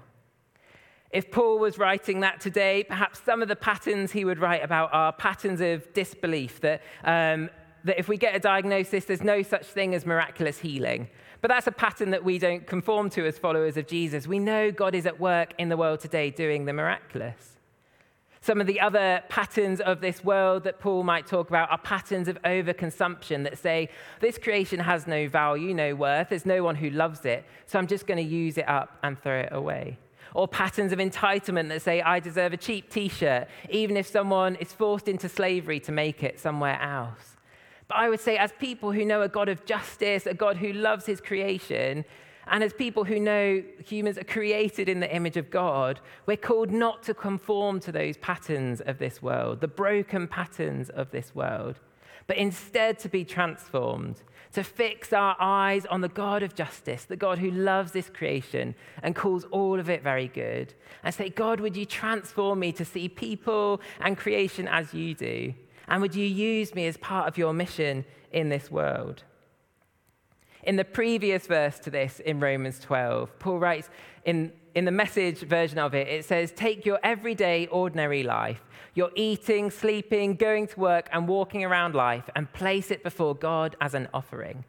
If 1.11 1.33
Paul 1.33 1.59
was 1.59 1.78
writing 1.78 2.21
that 2.21 2.40
today, 2.40 2.85
perhaps 2.85 3.21
some 3.25 3.42
of 3.42 3.49
the 3.49 3.57
patterns 3.57 4.12
he 4.12 4.25
would 4.25 4.38
write 4.38 4.62
about 4.62 4.90
are 4.92 5.12
patterns 5.12 5.61
of 5.61 5.92
disbelief 5.95 6.61
that, 6.61 6.80
um, 7.02 7.50
that 7.83 7.99
if 7.99 8.09
we 8.09 8.16
get 8.16 8.37
a 8.37 8.38
diagnosis, 8.38 9.04
there's 9.07 9.23
no 9.23 9.42
such 9.42 9.66
thing 9.66 9.97
as 9.97 10.07
miraculous 10.07 10.59
healing. 10.59 11.09
But 11.40 11.49
that's 11.49 11.66
a 11.66 11.73
pattern 11.73 12.11
that 12.11 12.25
we 12.25 12.38
don't 12.38 12.66
conform 12.66 13.11
to 13.11 13.26
as 13.26 13.38
followers 13.38 13.76
of 13.76 13.87
Jesus. 13.87 14.26
We 14.26 14.38
know 14.38 14.73
God 14.73 14.95
is 14.95 15.07
at 15.07 15.21
work 15.21 15.54
in 15.59 15.68
the 15.68 15.76
world 15.76 16.00
today 16.00 16.30
doing 16.30 16.64
the 16.64 16.73
miraculous. 16.73 17.59
Some 18.40 18.61
of 18.61 18.66
the 18.66 18.80
other 18.80 19.23
patterns 19.28 19.80
of 19.80 20.00
this 20.00 20.25
world 20.25 20.64
that 20.64 20.78
Paul 20.78 21.02
might 21.02 21.26
talk 21.26 21.49
about 21.49 21.71
are 21.71 21.78
patterns 21.78 22.28
of 22.28 22.40
overconsumption 22.42 23.45
that 23.45 23.59
say, 23.59 23.88
this 24.21 24.38
creation 24.38 24.80
has 24.80 25.07
no 25.07 25.28
value, 25.28 25.75
no 25.75 25.95
worth, 25.95 26.30
there's 26.30 26.47
no 26.47 26.62
one 26.62 26.76
who 26.76 26.90
loves 26.90 27.25
it, 27.25 27.45
so 27.66 27.78
I'm 27.78 27.87
just 27.87 28.07
going 28.07 28.16
to 28.16 28.35
use 28.35 28.57
it 28.57 28.68
up 28.68 28.97
and 29.02 29.21
throw 29.21 29.40
it 29.40 29.49
away. 29.52 29.99
Or 30.35 30.47
patterns 30.47 30.92
of 30.92 30.99
entitlement 30.99 31.68
that 31.68 31.83
say, 31.83 32.00
I 32.00 32.21
deserve 32.21 32.52
a 32.52 32.57
cheap 32.57 32.90
t 32.90 33.09
shirt, 33.09 33.49
even 33.71 33.97
if 33.97 34.07
someone 34.07 34.54
is 34.57 34.73
forced 34.73 35.09
into 35.09 35.28
slavery 35.28 35.80
to 35.80 35.92
make 35.92 36.23
it 36.23 36.38
somewhere 36.38 36.80
else. 36.80 37.38
But 37.88 37.97
I 37.97 38.09
would 38.11 38.21
say, 38.21 38.37
as 38.37 38.52
people 38.59 38.92
who 38.92 39.04
know 39.04 39.23
a 39.23 39.28
God 39.28 39.49
of 39.49 39.64
justice, 39.64 40.26
a 40.26 40.35
God 40.35 40.59
who 40.59 40.73
loves 40.73 41.07
his 41.07 41.21
creation, 41.21 42.04
and 42.50 42.62
as 42.62 42.73
people 42.73 43.04
who 43.04 43.18
know 43.18 43.62
humans 43.85 44.18
are 44.18 44.25
created 44.25 44.88
in 44.88 45.00
the 45.00 45.14
image 45.14 45.37
of 45.37 45.50
God, 45.50 46.00
we're 46.26 46.37
called 46.37 46.71
not 46.71 47.02
to 47.04 47.14
conform 47.14 47.80
to 47.80 47.92
those 47.92 48.16
patterns 48.18 48.80
of 48.83 48.99
this 48.99 49.23
world, 49.23 49.61
the 49.61 49.68
broken 49.68 50.28
patterns 50.28 50.90
of 50.90 51.11
this 51.11 51.35
world, 51.35 51.80
but 52.26 52.37
instead 52.37 52.99
to 53.00 53.09
be 53.09 53.25
transformed, 53.25 54.23
to 54.52 54.62
fix 54.62 55.12
our 55.12 55.37
eyes 55.38 55.85
on 55.87 56.00
the 56.00 56.09
God 56.09 56.42
of 56.42 56.54
justice, 56.54 57.04
the 57.04 57.16
God 57.16 57.38
who 57.38 57.50
loves 57.50 57.92
this 57.92 58.09
creation 58.11 58.75
and 59.02 59.14
calls 59.14 59.45
all 59.45 59.78
of 59.78 59.90
it 59.90 60.02
very 60.02 60.28
good, 60.28 60.75
and 61.04 61.14
say, 61.14 61.28
God, 61.30 61.61
would 61.61 61.76
you 61.76 61.85
transform 61.85 62.61
me 62.61 62.73
to 62.73 62.85
see 62.85 63.09
people 63.09 63.80
and 64.00 64.16
creation 64.16 64.68
as 64.68 64.92
you 64.92 65.14
do? 65.14 65.54
And 65.88 66.02
would 66.02 66.14
you 66.14 66.26
use 66.26 66.75
me 66.75 66.87
as 66.87 66.97
part 66.97 67.28
of 67.28 67.38
your 67.38 67.52
mission 67.52 68.04
in 68.30 68.49
this 68.49 68.71
world? 68.71 69.25
In 70.62 70.76
the 70.76 70.85
previous 70.85 71.47
verse 71.47 71.78
to 71.80 71.90
this 71.90 72.21
in 72.21 72.40
Romans 72.40 72.78
12, 72.80 73.38
Paul 73.38 73.59
writes 73.59 73.88
in, 74.25 74.52
in 74.75 74.85
the 74.85 74.90
message 74.90 75.38
version 75.40 75.78
of 75.78 75.95
it, 75.95 76.09
it 76.09 76.25
says, 76.25 76.52
Take 76.52 76.85
your 76.85 76.99
everyday, 77.02 77.66
ordinary 77.68 78.23
life, 78.23 78.62
your 78.95 79.11
eating, 79.14 79.71
sleeping, 79.71 80.35
going 80.35 80.66
to 80.66 80.80
work, 80.80 81.09
and 81.12 81.26
walking 81.26 81.64
around 81.64 81.95
life, 81.95 82.28
and 82.37 82.52
place 82.52 82.90
it 82.90 83.02
before 83.02 83.35
God 83.35 83.76
as 83.80 83.95
an 83.95 84.09
offering. 84.12 84.64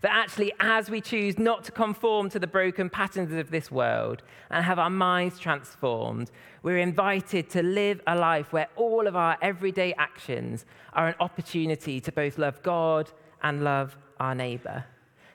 That 0.00 0.12
actually, 0.12 0.52
as 0.58 0.90
we 0.90 1.00
choose 1.00 1.38
not 1.38 1.64
to 1.64 1.72
conform 1.72 2.30
to 2.30 2.38
the 2.38 2.46
broken 2.46 2.90
patterns 2.90 3.32
of 3.32 3.50
this 3.50 3.70
world 3.70 4.22
and 4.50 4.64
have 4.64 4.78
our 4.78 4.90
minds 4.90 5.38
transformed, 5.38 6.30
we're 6.62 6.78
invited 6.78 7.50
to 7.50 7.62
live 7.62 8.00
a 8.06 8.16
life 8.16 8.52
where 8.52 8.68
all 8.76 9.06
of 9.06 9.14
our 9.14 9.36
everyday 9.42 9.92
actions 9.94 10.64
are 10.94 11.08
an 11.08 11.14
opportunity 11.20 12.00
to 12.00 12.10
both 12.10 12.38
love 12.38 12.62
God 12.62 13.10
and 13.42 13.62
love 13.62 13.96
our 14.18 14.34
neighbor. 14.34 14.84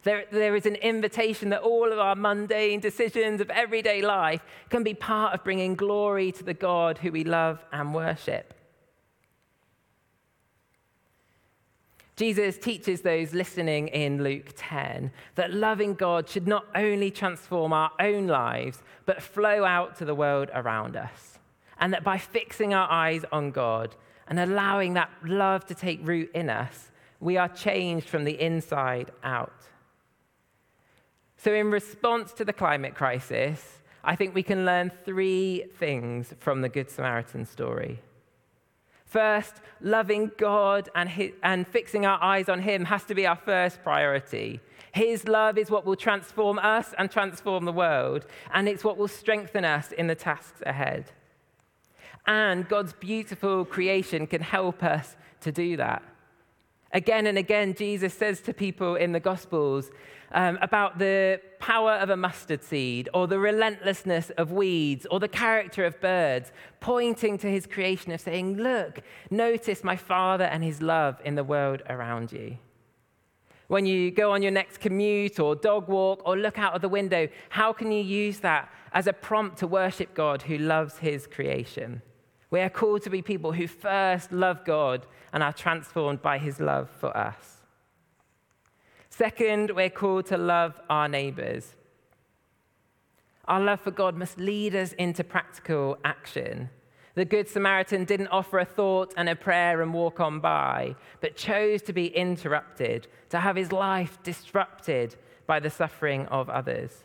There, 0.03 0.25
there 0.31 0.55
is 0.55 0.65
an 0.65 0.75
invitation 0.75 1.49
that 1.49 1.61
all 1.61 1.91
of 1.91 1.99
our 1.99 2.15
mundane 2.15 2.79
decisions 2.79 3.41
of 3.41 3.49
everyday 3.49 4.01
life 4.01 4.41
can 4.69 4.83
be 4.83 4.93
part 4.93 5.33
of 5.33 5.43
bringing 5.43 5.75
glory 5.75 6.31
to 6.31 6.43
the 6.43 6.53
God 6.53 6.97
who 6.97 7.11
we 7.11 7.23
love 7.23 7.63
and 7.73 7.93
worship. 7.93 8.53
Jesus 12.17 12.57
teaches 12.57 13.01
those 13.01 13.35
listening 13.35 13.89
in 13.89 14.23
Luke 14.23 14.49
10 14.55 15.11
that 15.35 15.53
loving 15.53 15.93
God 15.93 16.27
should 16.27 16.47
not 16.47 16.65
only 16.73 17.11
transform 17.11 17.71
our 17.71 17.91
own 17.99 18.25
lives, 18.25 18.81
but 19.05 19.21
flow 19.21 19.63
out 19.63 19.95
to 19.97 20.05
the 20.05 20.15
world 20.15 20.49
around 20.55 20.97
us. 20.97 21.37
And 21.79 21.93
that 21.93 22.03
by 22.03 22.17
fixing 22.17 22.73
our 22.73 22.89
eyes 22.89 23.23
on 23.31 23.51
God 23.51 23.95
and 24.27 24.39
allowing 24.39 24.95
that 24.95 25.11
love 25.23 25.67
to 25.67 25.75
take 25.75 25.99
root 26.01 26.31
in 26.33 26.49
us, 26.49 26.91
we 27.19 27.37
are 27.37 27.47
changed 27.47 28.09
from 28.09 28.23
the 28.23 28.41
inside 28.41 29.11
out. 29.23 29.53
So, 31.37 31.53
in 31.53 31.69
response 31.69 32.33
to 32.33 32.45
the 32.45 32.51
climate 32.51 32.95
crisis, 32.95 33.77
I 34.03 34.15
think 34.15 34.33
we 34.33 34.41
can 34.41 34.65
learn 34.65 34.91
three 35.05 35.65
things 35.77 36.33
from 36.39 36.61
the 36.61 36.69
Good 36.69 36.89
Samaritan 36.89 37.45
story. 37.45 37.99
First, 39.07 39.61
loving 39.79 40.31
God 40.37 40.89
and, 40.93 41.07
his, 41.07 41.31
and 41.41 41.65
fixing 41.65 42.05
our 42.05 42.21
eyes 42.21 42.49
on 42.49 42.61
Him 42.61 42.85
has 42.85 43.05
to 43.05 43.15
be 43.15 43.25
our 43.25 43.37
first 43.37 43.81
priority. 43.81 44.59
His 44.91 45.27
love 45.27 45.57
is 45.57 45.71
what 45.71 45.85
will 45.85 45.95
transform 45.95 46.59
us 46.59 46.93
and 46.97 47.09
transform 47.09 47.63
the 47.63 47.71
world, 47.71 48.25
and 48.53 48.67
it's 48.67 48.83
what 48.83 48.97
will 48.97 49.07
strengthen 49.07 49.63
us 49.63 49.93
in 49.93 50.07
the 50.07 50.15
tasks 50.15 50.61
ahead. 50.65 51.11
And 52.25 52.67
God's 52.67 52.93
beautiful 52.93 53.63
creation 53.63 54.27
can 54.27 54.41
help 54.41 54.83
us 54.83 55.15
to 55.41 55.53
do 55.53 55.77
that. 55.77 56.03
Again 56.93 57.27
and 57.27 57.37
again, 57.37 57.73
Jesus 57.73 58.13
says 58.13 58.41
to 58.41 58.53
people 58.53 58.95
in 58.95 59.11
the 59.11 59.19
Gospels 59.19 59.91
um, 60.31 60.57
about 60.61 60.99
the 60.99 61.41
power 61.59 61.93
of 61.93 62.09
a 62.09 62.17
mustard 62.17 62.63
seed, 62.63 63.09
or 63.13 63.27
the 63.27 63.39
relentlessness 63.39 64.29
of 64.31 64.51
weeds, 64.51 65.07
or 65.09 65.19
the 65.19 65.27
character 65.27 65.85
of 65.85 65.99
birds, 66.01 66.51
pointing 66.79 67.37
to 67.39 67.49
his 67.49 67.65
creation 67.65 68.11
of 68.11 68.21
saying, 68.21 68.57
Look, 68.57 69.01
notice 69.29 69.83
my 69.83 69.95
Father 69.95 70.43
and 70.45 70.63
his 70.63 70.81
love 70.81 71.19
in 71.23 71.35
the 71.35 71.43
world 71.43 71.81
around 71.89 72.31
you. 72.31 72.57
When 73.67 73.85
you 73.85 74.11
go 74.11 74.31
on 74.31 74.41
your 74.41 74.51
next 74.51 74.79
commute, 74.79 75.39
or 75.39 75.55
dog 75.55 75.87
walk, 75.89 76.21
or 76.25 76.37
look 76.37 76.57
out 76.57 76.73
of 76.73 76.81
the 76.81 76.89
window, 76.89 77.27
how 77.49 77.73
can 77.73 77.91
you 77.91 78.01
use 78.01 78.39
that 78.39 78.69
as 78.93 79.07
a 79.07 79.13
prompt 79.13 79.57
to 79.57 79.67
worship 79.67 80.13
God 80.13 80.43
who 80.43 80.57
loves 80.57 80.99
his 80.99 81.27
creation? 81.27 82.01
We 82.49 82.61
are 82.61 82.69
called 82.69 83.01
to 83.03 83.09
be 83.09 83.21
people 83.21 83.51
who 83.51 83.67
first 83.67 84.31
love 84.31 84.63
God 84.63 85.05
and 85.33 85.43
are 85.43 85.53
transformed 85.53 86.21
by 86.21 86.37
his 86.37 86.59
love 86.59 86.89
for 86.89 87.15
us. 87.15 87.57
Second, 89.09 89.71
we're 89.71 89.89
called 89.89 90.27
to 90.27 90.37
love 90.37 90.79
our 90.89 91.07
neighbors. 91.07 91.75
Our 93.45 93.59
love 93.61 93.81
for 93.81 93.91
God 93.91 94.15
must 94.15 94.39
lead 94.39 94.75
us 94.75 94.93
into 94.93 95.23
practical 95.23 95.97
action. 96.03 96.69
The 97.15 97.25
Good 97.25 97.49
Samaritan 97.49 98.05
didn't 98.05 98.27
offer 98.27 98.59
a 98.59 98.65
thought 98.65 99.13
and 99.17 99.27
a 99.27 99.35
prayer 99.35 99.81
and 99.81 99.93
walk 99.93 100.19
on 100.19 100.39
by, 100.39 100.95
but 101.19 101.35
chose 101.35 101.81
to 101.83 101.93
be 101.93 102.07
interrupted, 102.15 103.07
to 103.29 103.39
have 103.39 103.55
his 103.55 103.71
life 103.71 104.21
disrupted 104.21 105.15
by 105.47 105.59
the 105.59 105.69
suffering 105.69 106.27
of 106.27 106.49
others. 106.49 107.03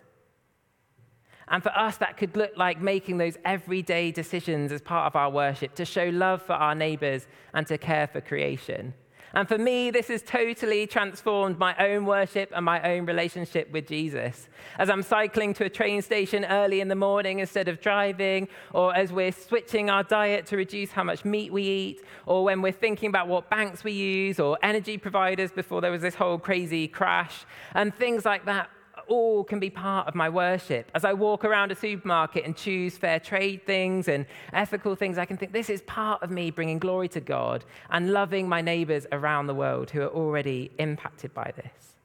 And 1.53 1.63
for 1.63 1.69
us, 1.79 1.99
that 1.99 2.17
could 2.17 2.35
look 2.35 2.57
like 2.57 2.81
making 2.81 3.19
those 3.19 3.37
everyday 3.45 4.11
decisions 4.11 4.73
as 4.73 4.81
part 4.81 5.07
of 5.07 5.15
our 5.15 5.31
worship 5.31 5.75
to 5.75 5.85
show 5.85 6.09
love 6.09 6.41
for 6.43 6.55
our 6.55 6.75
neighbors 6.75 7.27
and 7.53 7.67
to 7.67 7.77
care 7.77 8.07
for 8.07 8.23
creation. 8.23 8.95
And 9.35 9.47
for 9.47 9.59
me, 9.59 9.91
this 9.91 10.09
has 10.09 10.23
totally 10.23 10.87
transformed 10.87 11.59
my 11.59 11.75
own 11.77 12.07
worship 12.07 12.51
and 12.55 12.65
my 12.65 12.83
own 12.83 13.07
relationship 13.07 13.71
with 13.71 13.87
Jesus. 13.87 14.49
As 14.79 14.89
I'm 14.91 15.03
cycling 15.03 15.53
to 15.55 15.65
a 15.65 15.71
train 15.71 16.01
station 16.03 16.45
early 16.47 16.81
in 16.81 16.89
the 16.89 16.95
morning 16.95 17.39
instead 17.39 17.69
of 17.69 17.81
driving, 17.81 18.49
or 18.73 18.95
as 18.95 19.13
we're 19.13 19.33
switching 19.33 19.91
our 19.91 20.05
diet 20.05 20.47
to 20.47 20.57
reduce 20.57 20.91
how 20.91 21.05
much 21.05 21.25
meat 21.25 21.53
we 21.53 21.63
eat, 21.63 22.05
or 22.27 22.45
when 22.45 22.63
we're 22.63 22.73
thinking 22.73 23.09
about 23.09 23.29
what 23.29 23.49
banks 23.51 23.85
we 23.85 23.93
use, 23.93 24.41
or 24.41 24.59
energy 24.63 24.99
providers 24.99 25.51
before 25.51 25.81
there 25.81 25.91
was 25.93 26.03
this 26.03 26.15
whole 26.15 26.39
crazy 26.39 26.89
crash, 26.89 27.45
and 27.75 27.95
things 27.95 28.25
like 28.25 28.45
that 28.47 28.71
all 29.09 29.45
can 29.45 29.61
be 29.61 29.71
part 29.71 30.09
of 30.09 30.15
my 30.15 30.29
worship. 30.29 30.91
As 30.95 31.05
I 31.05 31.13
walk 31.13 31.45
around 31.45 31.73
a 31.73 31.75
supermarket 31.75 32.45
and 32.45 32.57
choose 32.57 32.97
fair 32.99 33.21
trade 33.21 33.67
things 33.67 34.09
and 34.09 34.27
ethical 34.53 34.95
things, 34.97 35.19
I 35.19 35.25
can 35.25 35.37
think 35.37 35.53
this 35.53 35.71
is 35.71 35.83
part 35.83 36.23
of 36.23 36.31
me 36.31 36.51
bringing 36.51 36.79
glory 36.79 37.09
to 37.09 37.21
God 37.21 37.65
and 37.91 38.13
loving 38.13 38.49
my 38.49 38.61
neighbors 38.61 39.07
around 39.13 39.47
the 39.47 39.55
world 39.55 39.91
who 39.91 40.03
are 40.03 40.09
already 40.09 40.71
impacted 40.79 41.35
by 41.35 41.53
this. 41.57 41.97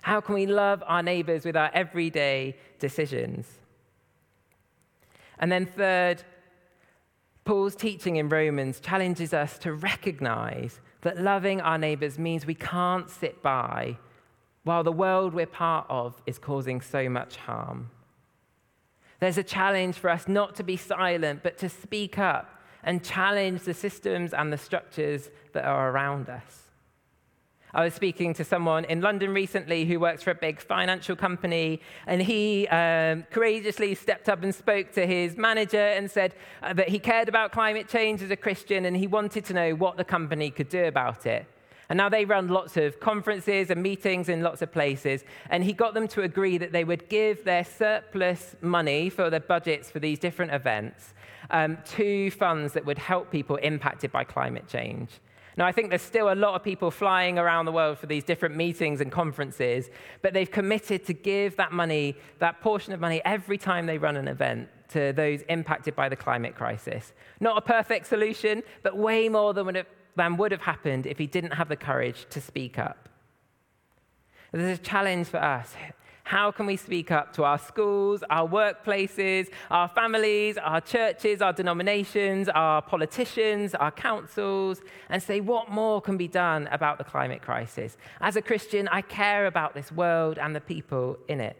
How 0.00 0.20
can 0.20 0.34
we 0.34 0.46
love 0.46 0.82
our 0.86 1.02
neighbors 1.02 1.44
with 1.44 1.56
our 1.56 1.70
everyday 1.74 2.56
decisions? 2.78 3.46
And 5.38 5.52
then, 5.52 5.66
third, 5.66 6.22
Paul's 7.44 7.76
teaching 7.76 8.16
in 8.16 8.28
Romans 8.28 8.80
challenges 8.80 9.32
us 9.32 9.58
to 9.58 9.72
recognize 9.72 10.80
that 11.02 11.18
loving 11.18 11.60
our 11.60 11.78
neighbors 11.78 12.18
means 12.18 12.44
we 12.44 12.54
can't 12.54 13.08
sit 13.08 13.42
by 13.42 13.96
while 14.68 14.84
the 14.84 14.92
world 14.92 15.32
we're 15.32 15.46
part 15.46 15.86
of 15.88 16.20
is 16.26 16.38
causing 16.38 16.82
so 16.82 17.08
much 17.08 17.36
harm. 17.36 17.90
There's 19.18 19.38
a 19.38 19.42
challenge 19.42 19.96
for 19.96 20.10
us 20.10 20.28
not 20.28 20.54
to 20.56 20.62
be 20.62 20.76
silent, 20.76 21.42
but 21.42 21.56
to 21.58 21.70
speak 21.70 22.18
up 22.18 22.60
and 22.82 23.02
challenge 23.02 23.62
the 23.62 23.72
systems 23.72 24.34
and 24.34 24.52
the 24.52 24.58
structures 24.58 25.30
that 25.54 25.64
are 25.64 25.90
around 25.90 26.28
us. 26.28 26.64
I 27.72 27.82
was 27.82 27.94
speaking 27.94 28.34
to 28.34 28.44
someone 28.44 28.84
in 28.84 29.00
London 29.00 29.32
recently 29.32 29.86
who 29.86 30.00
works 30.00 30.22
for 30.22 30.32
a 30.32 30.34
big 30.34 30.60
financial 30.60 31.16
company, 31.16 31.80
and 32.06 32.20
he 32.20 32.68
um, 32.68 33.24
courageously 33.30 33.94
stepped 33.94 34.28
up 34.28 34.42
and 34.42 34.54
spoke 34.54 34.92
to 34.92 35.06
his 35.06 35.38
manager 35.38 35.86
and 35.96 36.10
said 36.10 36.34
uh, 36.62 36.74
that 36.74 36.90
he 36.90 36.98
cared 36.98 37.30
about 37.30 37.52
climate 37.52 37.88
change 37.88 38.20
as 38.20 38.30
a 38.30 38.36
Christian 38.36 38.84
and 38.84 38.98
he 38.98 39.06
wanted 39.06 39.46
to 39.46 39.54
know 39.54 39.74
what 39.74 39.96
the 39.96 40.04
company 40.04 40.50
could 40.50 40.68
do 40.68 40.84
about 40.84 41.24
it. 41.24 41.46
And 41.88 41.96
now 41.96 42.08
they 42.08 42.24
run 42.24 42.48
lots 42.48 42.76
of 42.76 43.00
conferences 43.00 43.70
and 43.70 43.82
meetings 43.82 44.28
in 44.28 44.42
lots 44.42 44.60
of 44.60 44.70
places. 44.70 45.24
And 45.48 45.64
he 45.64 45.72
got 45.72 45.94
them 45.94 46.06
to 46.08 46.22
agree 46.22 46.58
that 46.58 46.72
they 46.72 46.84
would 46.84 47.08
give 47.08 47.44
their 47.44 47.64
surplus 47.64 48.56
money 48.60 49.08
for 49.08 49.30
their 49.30 49.40
budgets 49.40 49.90
for 49.90 49.98
these 49.98 50.18
different 50.18 50.52
events 50.52 51.14
um, 51.50 51.78
to 51.96 52.30
funds 52.32 52.74
that 52.74 52.84
would 52.84 52.98
help 52.98 53.30
people 53.30 53.56
impacted 53.56 54.12
by 54.12 54.24
climate 54.24 54.68
change. 54.68 55.08
Now, 55.56 55.66
I 55.66 55.72
think 55.72 55.88
there's 55.88 56.02
still 56.02 56.32
a 56.32 56.36
lot 56.36 56.54
of 56.54 56.62
people 56.62 56.92
flying 56.92 57.36
around 57.36 57.64
the 57.64 57.72
world 57.72 57.98
for 57.98 58.06
these 58.06 58.22
different 58.22 58.54
meetings 58.54 59.00
and 59.00 59.10
conferences, 59.10 59.90
but 60.22 60.32
they've 60.32 60.50
committed 60.50 61.04
to 61.06 61.12
give 61.12 61.56
that 61.56 61.72
money, 61.72 62.16
that 62.38 62.60
portion 62.60 62.92
of 62.92 63.00
money, 63.00 63.20
every 63.24 63.58
time 63.58 63.86
they 63.86 63.98
run 63.98 64.16
an 64.16 64.28
event 64.28 64.68
to 64.90 65.12
those 65.14 65.42
impacted 65.48 65.96
by 65.96 66.08
the 66.08 66.14
climate 66.14 66.54
crisis. 66.54 67.12
Not 67.40 67.58
a 67.58 67.60
perfect 67.60 68.06
solution, 68.06 68.62
but 68.84 68.96
way 68.96 69.28
more 69.28 69.52
than 69.52 69.66
would 69.66 69.74
have, 69.74 69.86
than 70.18 70.36
would 70.36 70.52
have 70.52 70.60
happened 70.60 71.06
if 71.06 71.16
he 71.16 71.26
didn't 71.26 71.52
have 71.52 71.68
the 71.68 71.76
courage 71.76 72.26
to 72.30 72.40
speak 72.40 72.78
up. 72.78 73.08
There's 74.52 74.78
a 74.78 74.82
challenge 74.82 75.28
for 75.28 75.42
us. 75.42 75.74
How 76.24 76.50
can 76.50 76.66
we 76.66 76.76
speak 76.76 77.10
up 77.10 77.32
to 77.34 77.44
our 77.44 77.58
schools, 77.58 78.22
our 78.28 78.46
workplaces, 78.46 79.48
our 79.70 79.88
families, 79.88 80.58
our 80.58 80.82
churches, 80.82 81.40
our 81.40 81.54
denominations, 81.54 82.50
our 82.50 82.82
politicians, 82.82 83.74
our 83.74 83.90
councils, 83.90 84.82
and 85.08 85.22
say 85.22 85.40
what 85.40 85.70
more 85.70 86.02
can 86.02 86.18
be 86.18 86.28
done 86.28 86.66
about 86.66 86.98
the 86.98 87.04
climate 87.04 87.40
crisis? 87.40 87.96
As 88.20 88.36
a 88.36 88.42
Christian, 88.42 88.88
I 88.88 89.00
care 89.00 89.46
about 89.46 89.72
this 89.72 89.90
world 89.90 90.36
and 90.36 90.54
the 90.54 90.60
people 90.60 91.18
in 91.28 91.40
it. 91.40 91.56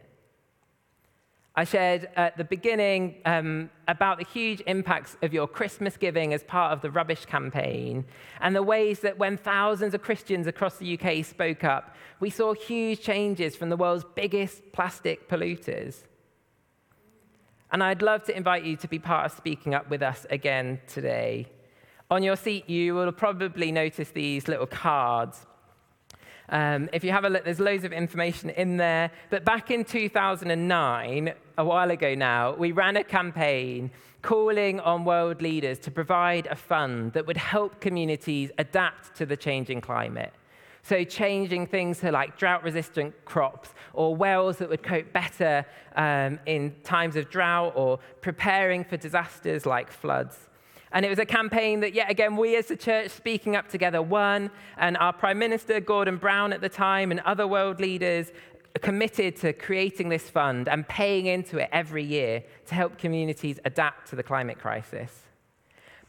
I 1.58 1.64
shared 1.64 2.08
at 2.14 2.36
the 2.36 2.44
beginning 2.44 3.16
um, 3.24 3.68
about 3.88 4.18
the 4.18 4.24
huge 4.24 4.62
impacts 4.68 5.16
of 5.22 5.32
your 5.32 5.48
Christmas 5.48 5.96
giving 5.96 6.32
as 6.32 6.44
part 6.44 6.72
of 6.72 6.82
the 6.82 6.90
rubbish 6.92 7.24
campaign 7.24 8.04
and 8.40 8.54
the 8.54 8.62
ways 8.62 9.00
that 9.00 9.18
when 9.18 9.36
thousands 9.36 9.92
of 9.92 10.00
Christians 10.00 10.46
across 10.46 10.76
the 10.76 10.96
UK 10.96 11.24
spoke 11.24 11.64
up, 11.64 11.96
we 12.20 12.30
saw 12.30 12.54
huge 12.54 13.00
changes 13.00 13.56
from 13.56 13.70
the 13.70 13.76
world's 13.76 14.04
biggest 14.14 14.70
plastic 14.70 15.28
polluters. 15.28 16.04
And 17.72 17.82
I'd 17.82 18.02
love 18.02 18.22
to 18.26 18.36
invite 18.36 18.62
you 18.62 18.76
to 18.76 18.86
be 18.86 19.00
part 19.00 19.26
of 19.26 19.36
speaking 19.36 19.74
up 19.74 19.90
with 19.90 20.00
us 20.00 20.26
again 20.30 20.80
today. 20.86 21.48
On 22.08 22.22
your 22.22 22.36
seat, 22.36 22.70
you 22.70 22.94
will 22.94 23.10
probably 23.10 23.72
notice 23.72 24.10
these 24.10 24.46
little 24.46 24.68
cards 24.68 25.44
um, 26.50 26.88
if 26.92 27.04
you 27.04 27.12
have 27.12 27.24
a 27.24 27.28
look, 27.28 27.44
there's 27.44 27.60
loads 27.60 27.84
of 27.84 27.92
information 27.92 28.50
in 28.50 28.76
there. 28.76 29.10
But 29.30 29.44
back 29.44 29.70
in 29.70 29.84
2009, 29.84 31.32
a 31.58 31.64
while 31.64 31.90
ago 31.90 32.14
now, 32.14 32.54
we 32.54 32.72
ran 32.72 32.96
a 32.96 33.04
campaign 33.04 33.90
calling 34.22 34.80
on 34.80 35.04
world 35.04 35.42
leaders 35.42 35.78
to 35.80 35.90
provide 35.90 36.46
a 36.46 36.56
fund 36.56 37.12
that 37.12 37.26
would 37.26 37.36
help 37.36 37.80
communities 37.80 38.50
adapt 38.58 39.14
to 39.16 39.26
the 39.26 39.36
changing 39.36 39.80
climate. 39.80 40.32
So, 40.82 41.04
changing 41.04 41.66
things 41.66 42.00
to 42.00 42.10
like 42.10 42.38
drought 42.38 42.62
resistant 42.62 43.14
crops 43.26 43.74
or 43.92 44.16
wells 44.16 44.56
that 44.58 44.70
would 44.70 44.82
cope 44.82 45.12
better 45.12 45.66
um, 45.96 46.38
in 46.46 46.74
times 46.82 47.14
of 47.16 47.28
drought 47.28 47.74
or 47.76 47.98
preparing 48.22 48.84
for 48.84 48.96
disasters 48.96 49.66
like 49.66 49.90
floods. 49.90 50.48
And 50.92 51.04
it 51.04 51.08
was 51.08 51.18
a 51.18 51.26
campaign 51.26 51.80
that, 51.80 51.92
yet 51.94 52.10
again, 52.10 52.36
we 52.36 52.56
as 52.56 52.66
the 52.66 52.76
church 52.76 53.10
speaking 53.10 53.56
up 53.56 53.68
together 53.68 54.00
won. 54.00 54.50
And 54.76 54.96
our 54.96 55.12
Prime 55.12 55.38
Minister, 55.38 55.80
Gordon 55.80 56.16
Brown, 56.16 56.52
at 56.52 56.60
the 56.60 56.68
time, 56.68 57.10
and 57.10 57.20
other 57.20 57.46
world 57.46 57.80
leaders 57.80 58.32
committed 58.80 59.36
to 59.36 59.52
creating 59.52 60.08
this 60.08 60.30
fund 60.30 60.68
and 60.68 60.86
paying 60.86 61.26
into 61.26 61.58
it 61.58 61.68
every 61.72 62.04
year 62.04 62.42
to 62.66 62.74
help 62.74 62.98
communities 62.98 63.58
adapt 63.64 64.08
to 64.10 64.16
the 64.16 64.22
climate 64.22 64.58
crisis. 64.58 65.10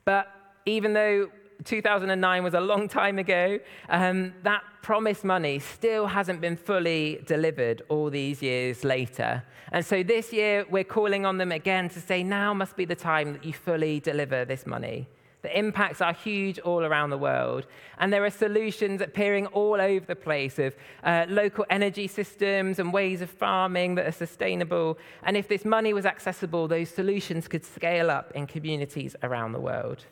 But 0.06 0.28
even 0.66 0.94
though 0.94 1.30
2009 1.64 2.44
was 2.44 2.54
a 2.54 2.60
long 2.60 2.88
time 2.88 3.20
ago. 3.20 3.60
Um, 3.90 4.34
that 4.44 4.64
promised 4.82 5.24
money 5.24 5.60
still 5.60 6.08
hasn't 6.08 6.42
been 6.42 6.56
fully 6.56 7.22
delivered 7.26 7.82
all 7.90 8.10
these 8.10 8.42
years 8.42 8.84
later. 8.84 9.44
And 9.72 9.86
so 9.86 10.02
this 10.02 10.34
year, 10.34 10.66
we're 10.70 10.84
calling 10.84 11.26
on 11.26 11.38
them 11.38 11.52
again 11.52 11.90
to 11.90 12.00
say, 12.00 12.24
now 12.24 12.54
must 12.54 12.76
be 12.76 12.86
the 12.86 12.96
time 12.96 13.34
that 13.34 13.46
you 13.46 13.54
fully 13.54 14.00
deliver 14.00 14.46
this 14.46 14.66
money. 14.66 15.08
The 15.42 15.58
impacts 15.58 16.02
are 16.02 16.12
huge 16.12 16.60
all 16.60 16.84
around 16.84 17.12
the 17.12 17.18
world. 17.18 17.66
And 17.98 18.12
there 18.12 18.26
are 18.26 18.30
solutions 18.30 19.02
appearing 19.02 19.46
all 19.48 19.80
over 19.80 20.06
the 20.06 20.16
place 20.16 20.60
of 20.60 20.76
uh, 21.04 21.26
local 21.30 21.66
energy 21.70 22.08
systems 22.08 22.80
and 22.80 22.92
ways 22.92 23.22
of 23.22 23.30
farming 23.30 23.96
that 23.96 24.06
are 24.06 24.12
sustainable. 24.12 24.98
And 25.24 25.38
if 25.38 25.48
this 25.48 25.64
money 25.64 25.94
was 25.94 26.06
accessible, 26.06 26.68
those 26.68 26.90
solutions 26.90 27.48
could 27.48 27.64
scale 27.64 28.12
up 28.12 28.32
in 28.36 28.48
communities 28.48 29.16
around 29.24 29.54
the 29.54 29.62
world. 29.62 30.06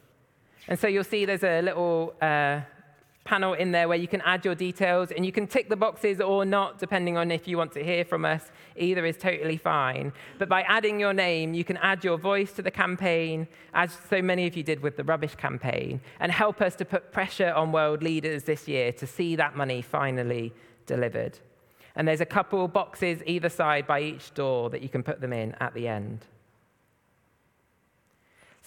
And 0.67 0.77
so 0.77 0.87
you'll 0.87 1.03
see 1.03 1.25
there's 1.25 1.43
a 1.43 1.61
little 1.61 2.13
uh, 2.21 2.61
panel 3.27 3.53
in 3.53 3.71
there 3.71 3.87
where 3.87 3.97
you 3.97 4.07
can 4.07 4.21
add 4.21 4.45
your 4.45 4.55
details 4.55 5.11
and 5.11 5.25
you 5.25 5.31
can 5.31 5.47
tick 5.47 5.69
the 5.69 5.75
boxes 5.75 6.21
or 6.21 6.45
not, 6.45 6.79
depending 6.79 7.17
on 7.17 7.29
if 7.29 7.47
you 7.47 7.57
want 7.57 7.71
to 7.73 7.83
hear 7.83 8.05
from 8.05 8.25
us. 8.25 8.51
Either 8.77 9.05
is 9.05 9.17
totally 9.17 9.57
fine. 9.57 10.13
But 10.39 10.49
by 10.49 10.61
adding 10.63 10.99
your 10.99 11.13
name, 11.13 11.53
you 11.53 11.63
can 11.63 11.77
add 11.77 12.03
your 12.03 12.17
voice 12.17 12.53
to 12.53 12.61
the 12.61 12.71
campaign, 12.71 13.47
as 13.73 13.97
so 14.09 14.21
many 14.21 14.47
of 14.47 14.55
you 14.55 14.63
did 14.63 14.81
with 14.81 14.95
the 14.97 15.03
rubbish 15.03 15.35
campaign, 15.35 15.99
and 16.19 16.31
help 16.31 16.61
us 16.61 16.75
to 16.75 16.85
put 16.85 17.11
pressure 17.11 17.51
on 17.53 17.71
world 17.71 18.01
leaders 18.01 18.43
this 18.43 18.67
year 18.67 18.91
to 18.93 19.05
see 19.05 19.35
that 19.35 19.55
money 19.55 19.81
finally 19.81 20.53
delivered. 20.85 21.37
And 21.95 22.07
there's 22.07 22.21
a 22.21 22.25
couple 22.25 22.67
boxes 22.67 23.21
either 23.25 23.49
side 23.49 23.87
by 23.87 24.01
each 24.01 24.33
door 24.33 24.69
that 24.69 24.81
you 24.81 24.89
can 24.89 25.03
put 25.03 25.19
them 25.19 25.33
in 25.33 25.53
at 25.59 25.73
the 25.73 25.87
end. 25.87 26.25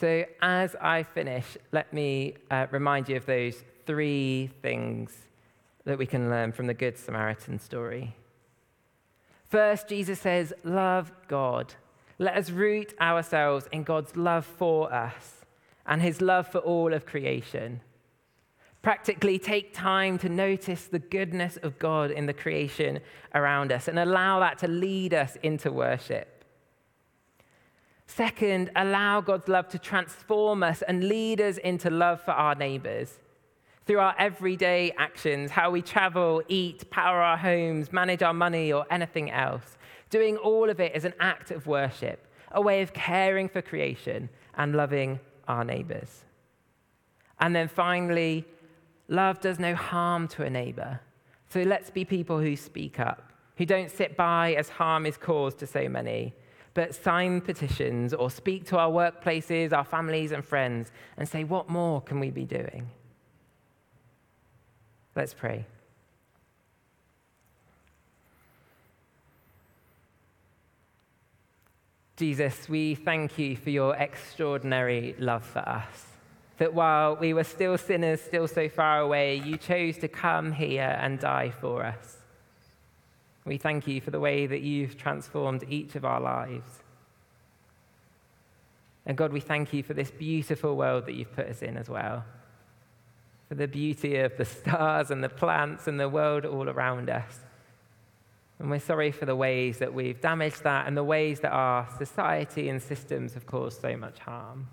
So, 0.01 0.25
as 0.41 0.75
I 0.81 1.03
finish, 1.03 1.59
let 1.73 1.93
me 1.93 2.37
uh, 2.51 2.69
remind 2.71 3.11
you 3.11 3.17
of 3.17 3.27
those 3.27 3.63
three 3.85 4.49
things 4.63 5.15
that 5.85 5.99
we 5.99 6.07
can 6.07 6.31
learn 6.31 6.53
from 6.53 6.69
the 6.69 6.73
Good 6.73 6.97
Samaritan 6.97 7.59
story. 7.59 8.17
First, 9.45 9.89
Jesus 9.89 10.19
says, 10.19 10.55
Love 10.65 11.13
God. 11.29 11.75
Let 12.19 12.35
us 12.39 12.49
root 12.49 12.95
ourselves 12.99 13.69
in 13.73 13.83
God's 13.83 14.17
love 14.17 14.47
for 14.47 14.91
us 14.91 15.45
and 15.85 16.01
his 16.01 16.23
love 16.23 16.49
for 16.49 16.61
all 16.61 16.95
of 16.95 17.05
creation. 17.05 17.83
Practically 18.81 19.39
take 19.39 19.75
time 19.75 20.17
to 20.21 20.31
notice 20.31 20.87
the 20.87 20.99
goodness 20.99 21.59
of 21.59 21.79
God 21.79 22.11
in 22.11 22.25
the 22.25 22.33
creation 22.33 23.01
around 23.35 23.71
us 23.71 23.87
and 23.87 23.99
allow 23.99 24.41
that 24.41 24.57
to 24.61 24.67
lead 24.67 25.13
us 25.13 25.37
into 25.43 25.71
worship. 25.71 26.40
Second, 28.17 28.73
allow 28.75 29.21
God's 29.21 29.47
love 29.47 29.69
to 29.69 29.79
transform 29.79 30.65
us 30.65 30.83
and 30.83 31.05
lead 31.05 31.41
us 31.41 31.59
into 31.59 31.91
love 31.91 32.21
for 32.21 32.33
our 32.33 32.57
neighbors. 32.57 33.21
Through 33.87 34.01
our 34.01 34.17
everyday 34.19 34.91
actions, 34.99 35.53
how 35.53 35.71
we 35.71 35.81
travel, 35.81 36.43
eat, 36.49 36.91
power 36.91 37.23
our 37.23 37.37
homes, 37.37 37.93
manage 37.93 38.25
our 38.25 38.35
money, 38.35 38.73
or 38.73 38.85
anything 38.91 39.31
else. 39.31 39.79
Doing 40.11 40.37
all 40.39 40.69
of 40.69 40.81
it 40.81 40.97
is 40.97 41.05
an 41.05 41.15
act 41.21 41.53
of 41.53 41.69
worship, 41.69 42.27
a 42.51 42.61
way 42.61 42.83
of 42.83 42.93
caring 42.93 43.49
for 43.49 43.63
creation 43.63 44.29
and 44.55 44.75
loving 44.75 45.21
our 45.47 45.65
neighbors. 45.65 46.25
And 47.39 47.55
then 47.55 47.69
finally, 47.69 48.45
love 49.07 49.41
does 49.41 49.61
no 49.61 49.77
harm 49.77 50.27
to 50.29 50.43
a 50.43 50.51
neighbor. 50.51 51.01
So 51.49 51.63
let's 51.63 51.91
be 51.91 52.05
people 52.05 52.41
who 52.41 52.57
speak 52.57 52.99
up, 52.99 53.33
who 53.57 53.65
don't 53.65 53.91
sit 53.91 54.17
by 54.17 54.55
as 54.55 54.69
harm 54.69 55.07
is 55.07 55.17
caused 55.17 55.59
to 55.59 55.67
so 55.69 55.89
many, 55.89 56.35
but 56.75 56.95
sign 56.95 57.41
petitions 57.41 58.15
or 58.15 58.31
speak 58.31 58.65
to 58.67 58.79
our 58.79 58.91
workplaces, 58.91 59.73
our 59.73 59.85
families, 59.85 60.33
and 60.33 60.45
friends 60.45 60.93
and 61.17 61.29
say, 61.29 61.45
What 61.45 61.69
more 61.69 62.01
can 62.01 62.21
we 62.21 62.31
be 62.31 62.45
doing? 62.45 62.91
Let's 65.17 65.35
pray. 65.35 65.67
Jesus, 72.17 72.69
we 72.69 72.95
thank 72.95 73.39
you 73.39 73.57
for 73.57 73.71
your 73.71 73.97
extraordinary 73.97 75.17
love 75.19 75.43
for 75.43 75.61
us. 75.61 76.07
That 76.59 76.75
while 76.75 77.17
we 77.17 77.33
were 77.33 77.45
still 77.45 77.79
sinners, 77.79 78.21
still 78.21 78.47
so 78.47 78.69
far 78.69 79.01
away, 79.01 79.37
you 79.37 79.57
chose 79.57 79.97
to 79.99 80.09
come 80.09 80.53
here 80.53 80.99
and 81.01 81.19
die 81.19 81.51
for 81.61 81.83
us. 81.83 82.20
We 83.45 83.57
thank 83.57 83.87
you 83.87 84.01
for 84.01 84.11
the 84.11 84.21
way 84.21 84.47
that 84.47 84.61
you've 84.61 84.97
transformed 84.97 85.65
each 85.69 85.95
of 85.95 86.05
our 86.05 86.21
lives. 86.21 86.83
And 89.07 89.17
God, 89.17 89.33
we 89.33 89.41
thank 89.41 89.73
you 89.73 89.83
for 89.83 89.95
this 89.95 90.11
beautiful 90.11 90.77
world 90.77 91.07
that 91.07 91.15
you've 91.15 91.35
put 91.35 91.47
us 91.47 91.63
in 91.63 91.77
as 91.77 91.89
well. 91.89 92.25
For 93.49 93.55
the 93.55 93.67
beauty 93.67 94.19
of 94.19 94.37
the 94.37 94.45
stars 94.45 95.11
and 95.11 95.25
the 95.25 95.29
plants 95.29 95.87
and 95.87 95.99
the 95.99 96.09
world 96.09 96.45
all 96.45 96.69
around 96.69 97.09
us. 97.09 97.41
And 98.59 98.71
we're 98.71 98.79
sorry 98.79 99.11
for 99.11 99.25
the 99.25 99.35
ways 99.35 99.79
that 99.79 99.95
we've 99.95 100.21
damaged 100.21 100.65
that 100.65 100.87
and 100.87 100.95
the 100.95 101.03
ways 101.03 101.41
that 101.41 101.51
our 101.51 101.89
society 101.97 102.69
and 102.69 102.81
systems 102.81 103.33
have 103.33 103.47
caused 103.47 103.81
so 103.81 103.97
much 103.97 104.19
harm. 104.19 104.69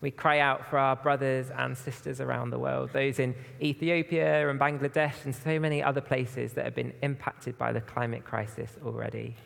We 0.00 0.10
cry 0.10 0.38
out 0.38 0.66
for 0.68 0.78
our 0.78 0.96
brothers 0.96 1.50
and 1.50 1.76
sisters 1.76 2.20
around 2.20 2.50
the 2.50 2.58
world, 2.58 2.90
those 2.92 3.18
in 3.18 3.34
Ethiopia 3.60 4.48
and 4.48 4.58
Bangladesh 4.58 5.24
and 5.24 5.34
so 5.34 5.58
many 5.58 5.82
other 5.82 6.00
places 6.00 6.54
that 6.54 6.64
have 6.64 6.74
been 6.74 6.94
impacted 7.02 7.58
by 7.58 7.72
the 7.72 7.82
climate 7.82 8.24
crisis 8.24 8.76
already. 8.84 9.36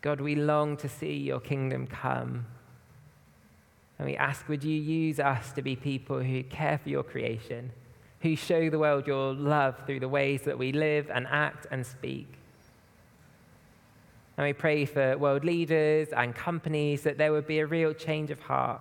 God, 0.00 0.20
we 0.20 0.34
long 0.34 0.76
to 0.78 0.88
see 0.88 1.16
your 1.16 1.38
kingdom 1.38 1.86
come. 1.86 2.46
And 3.98 4.08
we 4.08 4.16
ask, 4.16 4.48
would 4.48 4.64
you 4.64 4.74
use 4.74 5.20
us 5.20 5.52
to 5.52 5.62
be 5.62 5.76
people 5.76 6.20
who 6.20 6.42
care 6.42 6.78
for 6.78 6.88
your 6.88 7.04
creation, 7.04 7.70
who 8.22 8.34
show 8.34 8.68
the 8.68 8.80
world 8.80 9.06
your 9.06 9.32
love 9.32 9.76
through 9.86 10.00
the 10.00 10.08
ways 10.08 10.42
that 10.42 10.58
we 10.58 10.72
live 10.72 11.08
and 11.14 11.28
act 11.30 11.68
and 11.70 11.86
speak? 11.86 12.26
And 14.36 14.46
we 14.46 14.52
pray 14.52 14.84
for 14.86 15.16
world 15.18 15.44
leaders 15.44 16.08
and 16.08 16.34
companies 16.34 17.02
that 17.02 17.18
there 17.18 17.32
would 17.32 17.46
be 17.46 17.58
a 17.58 17.66
real 17.66 17.92
change 17.92 18.30
of 18.30 18.40
heart, 18.40 18.80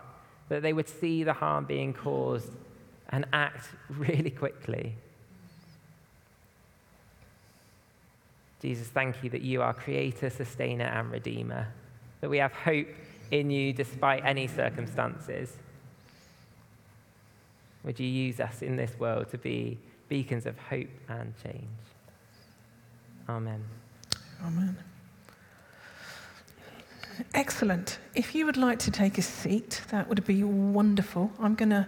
that 0.50 0.62
they 0.62 0.74
would 0.74 0.88
see 0.88 1.24
the 1.24 1.34
harm 1.34 1.66
being 1.66 1.94
caused 1.94 2.52
and 3.10 3.26
act 3.34 3.68
really 3.90 4.30
quickly. 4.30 4.96
Jesus, 8.62 8.88
thank 8.88 9.24
you 9.24 9.30
that 9.32 9.42
you 9.42 9.62
are 9.62 9.74
creator, 9.74 10.30
sustainer, 10.30 10.86
and 10.86 11.12
redeemer, 11.12 11.68
that 12.22 12.30
we 12.30 12.38
have 12.38 12.54
hope 12.54 12.88
in 13.32 13.50
you 13.50 13.74
despite 13.74 14.24
any 14.24 14.48
circumstances. 14.48 15.54
Would 17.84 18.00
you 18.00 18.08
use 18.08 18.40
us 18.40 18.62
in 18.62 18.76
this 18.76 18.98
world 19.00 19.32
to 19.32 19.38
be 19.38 19.80
beacons 20.08 20.46
of 20.46 20.58
hope 20.60 20.90
and 21.10 21.34
change? 21.44 21.66
Amen. 23.28 23.64
Amen. 24.46 24.78
Excellent. 27.34 28.00
If 28.16 28.36
you 28.36 28.46
would 28.46 28.58
like 28.58 28.80
to 28.80 28.92
take 28.92 29.18
a 29.18 29.22
seat, 29.22 29.82
that 29.90 30.08
would 30.08 30.24
be 30.26 30.44
wonderful. 30.44 31.32
I'm 31.40 31.56
going 31.56 31.70
to 31.70 31.88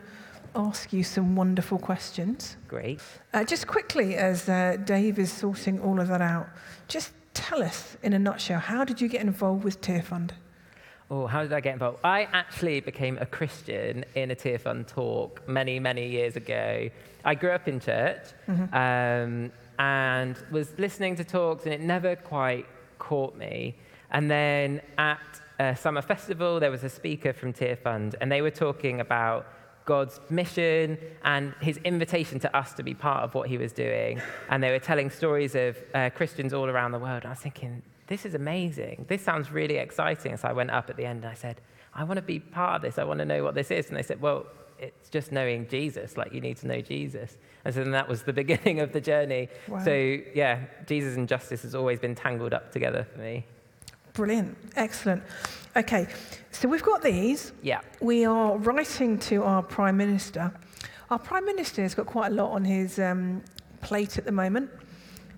ask 0.55 0.93
you 0.93 1.03
some 1.03 1.35
wonderful 1.35 1.79
questions. 1.79 2.57
Great. 2.67 3.01
Uh, 3.33 3.43
just 3.43 3.67
quickly, 3.67 4.15
as 4.15 4.47
uh, 4.49 4.77
Dave 4.83 5.19
is 5.19 5.31
sorting 5.31 5.79
all 5.79 5.99
of 5.99 6.07
that 6.07 6.21
out, 6.21 6.47
just 6.87 7.11
tell 7.33 7.63
us 7.63 7.97
in 8.03 8.13
a 8.13 8.19
nutshell 8.19 8.59
how 8.59 8.83
did 8.83 9.01
you 9.01 9.07
get 9.07 9.21
involved 9.21 9.63
with 9.63 9.81
Tearfund? 9.81 10.31
Oh, 11.09 11.27
how 11.27 11.43
did 11.43 11.53
I 11.53 11.59
get 11.59 11.73
involved? 11.73 11.99
I 12.03 12.27
actually 12.31 12.79
became 12.79 13.17
a 13.19 13.25
Christian 13.25 14.05
in 14.15 14.31
a 14.31 14.35
Tearfund 14.35 14.87
talk 14.87 15.47
many, 15.47 15.79
many 15.79 16.07
years 16.07 16.35
ago. 16.35 16.89
I 17.25 17.35
grew 17.35 17.51
up 17.51 17.67
in 17.67 17.79
church 17.79 18.23
mm-hmm. 18.47 18.73
um, 18.73 19.51
and 19.79 20.37
was 20.51 20.73
listening 20.77 21.15
to 21.17 21.23
talks, 21.23 21.65
and 21.65 21.73
it 21.73 21.81
never 21.81 22.15
quite 22.15 22.65
caught 22.99 23.35
me. 23.35 23.75
And 24.13 24.29
then 24.29 24.81
at 24.97 25.19
a 25.59 25.75
summer 25.75 26.01
festival, 26.01 26.59
there 26.59 26.71
was 26.71 26.83
a 26.83 26.89
speaker 26.89 27.33
from 27.33 27.53
Tearfund, 27.53 28.15
and 28.21 28.31
they 28.31 28.41
were 28.41 28.51
talking 28.51 29.01
about 29.01 29.47
God's 29.85 30.19
mission 30.29 30.97
and 31.23 31.53
his 31.61 31.77
invitation 31.77 32.39
to 32.39 32.55
us 32.55 32.73
to 32.73 32.83
be 32.83 32.93
part 32.93 33.23
of 33.23 33.33
what 33.33 33.49
he 33.49 33.57
was 33.57 33.73
doing. 33.73 34.21
And 34.49 34.63
they 34.63 34.71
were 34.71 34.79
telling 34.79 35.09
stories 35.09 35.55
of 35.55 35.77
uh, 35.93 36.09
Christians 36.11 36.53
all 36.53 36.69
around 36.69 36.91
the 36.91 36.99
world. 36.99 37.23
And 37.23 37.27
I 37.27 37.29
was 37.29 37.39
thinking, 37.39 37.81
this 38.07 38.25
is 38.25 38.33
amazing. 38.33 39.05
This 39.09 39.21
sounds 39.21 39.51
really 39.51 39.77
exciting. 39.77 40.37
So 40.37 40.47
I 40.47 40.53
went 40.53 40.71
up 40.71 40.89
at 40.89 40.95
the 40.95 41.05
end 41.05 41.23
and 41.23 41.31
I 41.31 41.35
said, 41.35 41.59
I 41.93 42.03
want 42.05 42.17
to 42.17 42.21
be 42.21 42.39
part 42.39 42.77
of 42.77 42.81
this. 42.81 42.97
I 42.97 43.03
want 43.03 43.19
to 43.19 43.25
know 43.25 43.43
what 43.43 43.55
this 43.55 43.71
is. 43.71 43.89
And 43.89 43.97
they 43.97 44.03
said, 44.03 44.21
well, 44.21 44.45
it's 44.79 45.09
just 45.09 45.31
knowing 45.31 45.67
Jesus. 45.67 46.17
Like, 46.17 46.33
you 46.33 46.41
need 46.41 46.57
to 46.57 46.67
know 46.67 46.81
Jesus. 46.81 47.37
And 47.65 47.73
so 47.73 47.81
then 47.81 47.91
that 47.91 48.07
was 48.07 48.23
the 48.23 48.33
beginning 48.43 48.79
of 48.79 48.93
the 48.93 49.01
journey. 49.01 49.49
Wow. 49.67 49.83
So, 49.83 50.17
yeah, 50.33 50.61
Jesus 50.87 51.17
and 51.17 51.27
justice 51.27 51.61
has 51.63 51.75
always 51.75 51.99
been 51.99 52.15
tangled 52.15 52.53
up 52.53 52.71
together 52.71 53.05
for 53.11 53.19
me. 53.19 53.45
Brilliant. 54.13 54.55
Excellent. 54.75 55.23
Okay, 55.75 56.05
so 56.51 56.67
we've 56.69 56.83
got 56.83 57.01
these. 57.01 57.51
Yeah. 57.63 57.81
We 57.99 58.25
are 58.25 58.57
writing 58.57 59.17
to 59.19 59.41
our 59.43 59.63
Prime 59.63 59.97
Minister. 59.97 60.51
Our 61.09 61.17
Prime 61.17 61.45
Minister 61.47 61.81
has 61.81 61.95
got 61.95 62.05
quite 62.05 62.31
a 62.31 62.35
lot 62.35 62.51
on 62.51 62.63
his 62.63 62.99
um, 62.99 63.41
plate 63.81 64.19
at 64.19 64.25
the 64.25 64.31
moment. 64.31 64.69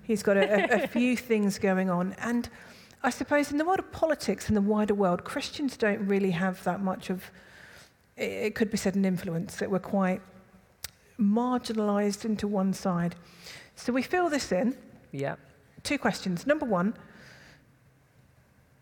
He's 0.03 0.21
got 0.21 0.35
a, 0.35 0.73
a, 0.73 0.83
a 0.83 0.87
few 0.89 1.15
things 1.15 1.57
going 1.57 1.89
on. 1.89 2.17
And 2.19 2.49
I 3.01 3.11
suppose 3.11 3.49
in 3.49 3.57
the 3.57 3.63
world 3.63 3.79
of 3.79 3.89
politics 3.93 4.49
and 4.49 4.57
the 4.57 4.61
wider 4.61 4.93
world, 4.93 5.23
Christians 5.23 5.77
don't 5.77 6.05
really 6.05 6.31
have 6.31 6.61
that 6.65 6.81
much 6.81 7.09
of, 7.09 7.31
it 8.17 8.55
could 8.55 8.69
be 8.69 8.77
said, 8.77 8.95
an 8.95 9.05
influence, 9.05 9.55
that 9.55 9.71
we're 9.71 9.79
quite 9.79 10.21
marginalized 11.17 12.25
into 12.25 12.45
one 12.45 12.73
side. 12.73 13.15
So 13.77 13.93
we 13.93 14.01
fill 14.01 14.29
this 14.29 14.51
in. 14.51 14.75
Yeah. 15.13 15.35
Two 15.83 15.97
questions. 15.97 16.45
Number 16.45 16.65
one, 16.65 16.93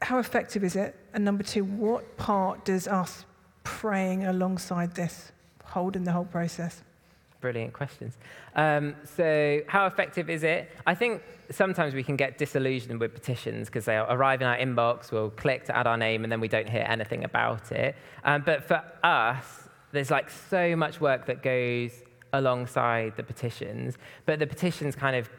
how 0.03 0.19
effective 0.19 0.63
is 0.63 0.75
it? 0.75 0.95
And 1.13 1.23
number 1.23 1.43
two, 1.43 1.63
what 1.63 2.17
part 2.17 2.65
does 2.65 2.87
us 2.87 3.25
praying 3.63 4.25
alongside 4.25 4.95
this 4.95 5.31
hold 5.63 5.95
in 5.95 6.03
the 6.03 6.11
whole 6.11 6.25
process? 6.25 6.81
Brilliant 7.39 7.73
questions. 7.73 8.17
Um, 8.55 8.95
so, 9.03 9.61
how 9.67 9.85
effective 9.85 10.29
is 10.29 10.43
it? 10.43 10.71
I 10.85 10.95
think 10.95 11.21
sometimes 11.51 11.93
we 11.93 12.03
can 12.03 12.15
get 12.15 12.37
disillusioned 12.37 12.99
with 12.99 13.13
petitions 13.13 13.67
because 13.67 13.85
they 13.85 13.97
arrive 13.97 14.41
in 14.41 14.47
our 14.47 14.57
inbox, 14.57 15.11
we'll 15.11 15.29
click 15.31 15.65
to 15.65 15.75
add 15.75 15.87
our 15.87 15.97
name, 15.97 16.23
and 16.23 16.31
then 16.31 16.39
we 16.39 16.47
don't 16.47 16.69
hear 16.69 16.85
anything 16.87 17.23
about 17.25 17.71
it. 17.71 17.95
Um, 18.23 18.43
but 18.45 18.63
for 18.63 18.81
us, 19.03 19.67
there's 19.91 20.09
like 20.09 20.29
so 20.29 20.75
much 20.75 21.01
work 21.01 21.25
that 21.25 21.43
goes 21.43 21.91
alongside 22.31 23.15
the 23.17 23.23
petitions, 23.23 23.97
but 24.25 24.39
the 24.39 24.47
petitions 24.47 24.95
kind 24.95 25.15
of 25.15 25.29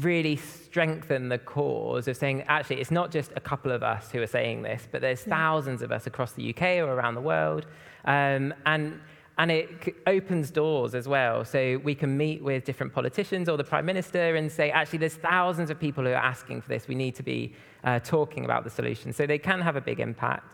really 0.00 0.36
strengthen 0.36 1.28
the 1.28 1.38
cause 1.38 2.08
of 2.08 2.16
saying, 2.16 2.42
actually, 2.42 2.80
it's 2.80 2.90
not 2.90 3.10
just 3.10 3.32
a 3.36 3.40
couple 3.40 3.72
of 3.72 3.82
us 3.82 4.10
who 4.10 4.22
are 4.22 4.26
saying 4.26 4.62
this, 4.62 4.86
but 4.90 5.00
there's 5.00 5.26
yeah. 5.26 5.36
thousands 5.36 5.82
of 5.82 5.90
us 5.92 6.06
across 6.06 6.32
the 6.32 6.50
UK 6.50 6.62
or 6.78 6.92
around 6.92 7.14
the 7.14 7.20
world. 7.20 7.66
Um, 8.04 8.54
and, 8.66 9.00
and 9.38 9.50
it 9.50 9.96
opens 10.06 10.50
doors 10.50 10.94
as 10.94 11.08
well. 11.08 11.44
So 11.44 11.80
we 11.82 11.94
can 11.94 12.16
meet 12.16 12.42
with 12.42 12.64
different 12.64 12.92
politicians 12.92 13.48
or 13.48 13.56
the 13.56 13.64
Prime 13.64 13.86
Minister 13.86 14.36
and 14.36 14.50
say, 14.50 14.70
actually, 14.70 15.00
there's 15.00 15.14
thousands 15.14 15.70
of 15.70 15.78
people 15.78 16.04
who 16.04 16.10
are 16.10 16.14
asking 16.14 16.60
for 16.60 16.68
this. 16.68 16.88
We 16.88 16.94
need 16.94 17.14
to 17.16 17.22
be 17.22 17.54
uh, 17.84 18.00
talking 18.00 18.44
about 18.44 18.64
the 18.64 18.70
solution. 18.70 19.12
So 19.12 19.26
they 19.26 19.38
can 19.38 19.60
have 19.60 19.76
a 19.76 19.80
big 19.80 20.00
impact. 20.00 20.44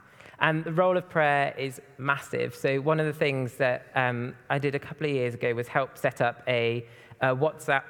And 0.40 0.64
the 0.64 0.72
role 0.72 0.96
of 0.96 1.08
prayer 1.08 1.54
is 1.56 1.80
massive. 1.96 2.54
So 2.54 2.80
one 2.80 2.98
of 2.98 3.06
the 3.06 3.12
things 3.12 3.54
that 3.54 3.86
um, 3.94 4.34
I 4.50 4.58
did 4.58 4.74
a 4.74 4.78
couple 4.78 5.06
of 5.06 5.12
years 5.12 5.34
ago 5.34 5.54
was 5.54 5.68
help 5.68 5.96
set 5.96 6.20
up 6.20 6.42
a, 6.48 6.86
a 7.20 7.34
WhatsApp 7.34 7.84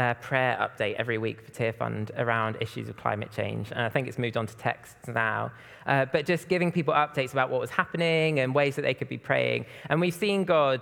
uh, 0.00 0.14
prayer 0.14 0.56
update 0.58 0.94
every 0.94 1.18
week 1.18 1.42
for 1.42 1.50
Tearfund 1.52 2.10
around 2.18 2.56
issues 2.60 2.88
of 2.88 2.96
climate 2.96 3.30
change. 3.30 3.70
And 3.70 3.82
I 3.82 3.90
think 3.90 4.08
it's 4.08 4.18
moved 4.18 4.38
on 4.38 4.46
to 4.46 4.56
texts 4.56 5.08
now. 5.08 5.52
Uh, 5.86 6.06
but 6.06 6.24
just 6.24 6.48
giving 6.48 6.72
people 6.72 6.94
updates 6.94 7.32
about 7.32 7.50
what 7.50 7.60
was 7.60 7.68
happening 7.68 8.40
and 8.40 8.54
ways 8.54 8.76
that 8.76 8.82
they 8.82 8.94
could 8.94 9.10
be 9.10 9.18
praying. 9.18 9.66
And 9.90 10.00
we've 10.00 10.14
seen 10.14 10.44
God 10.44 10.80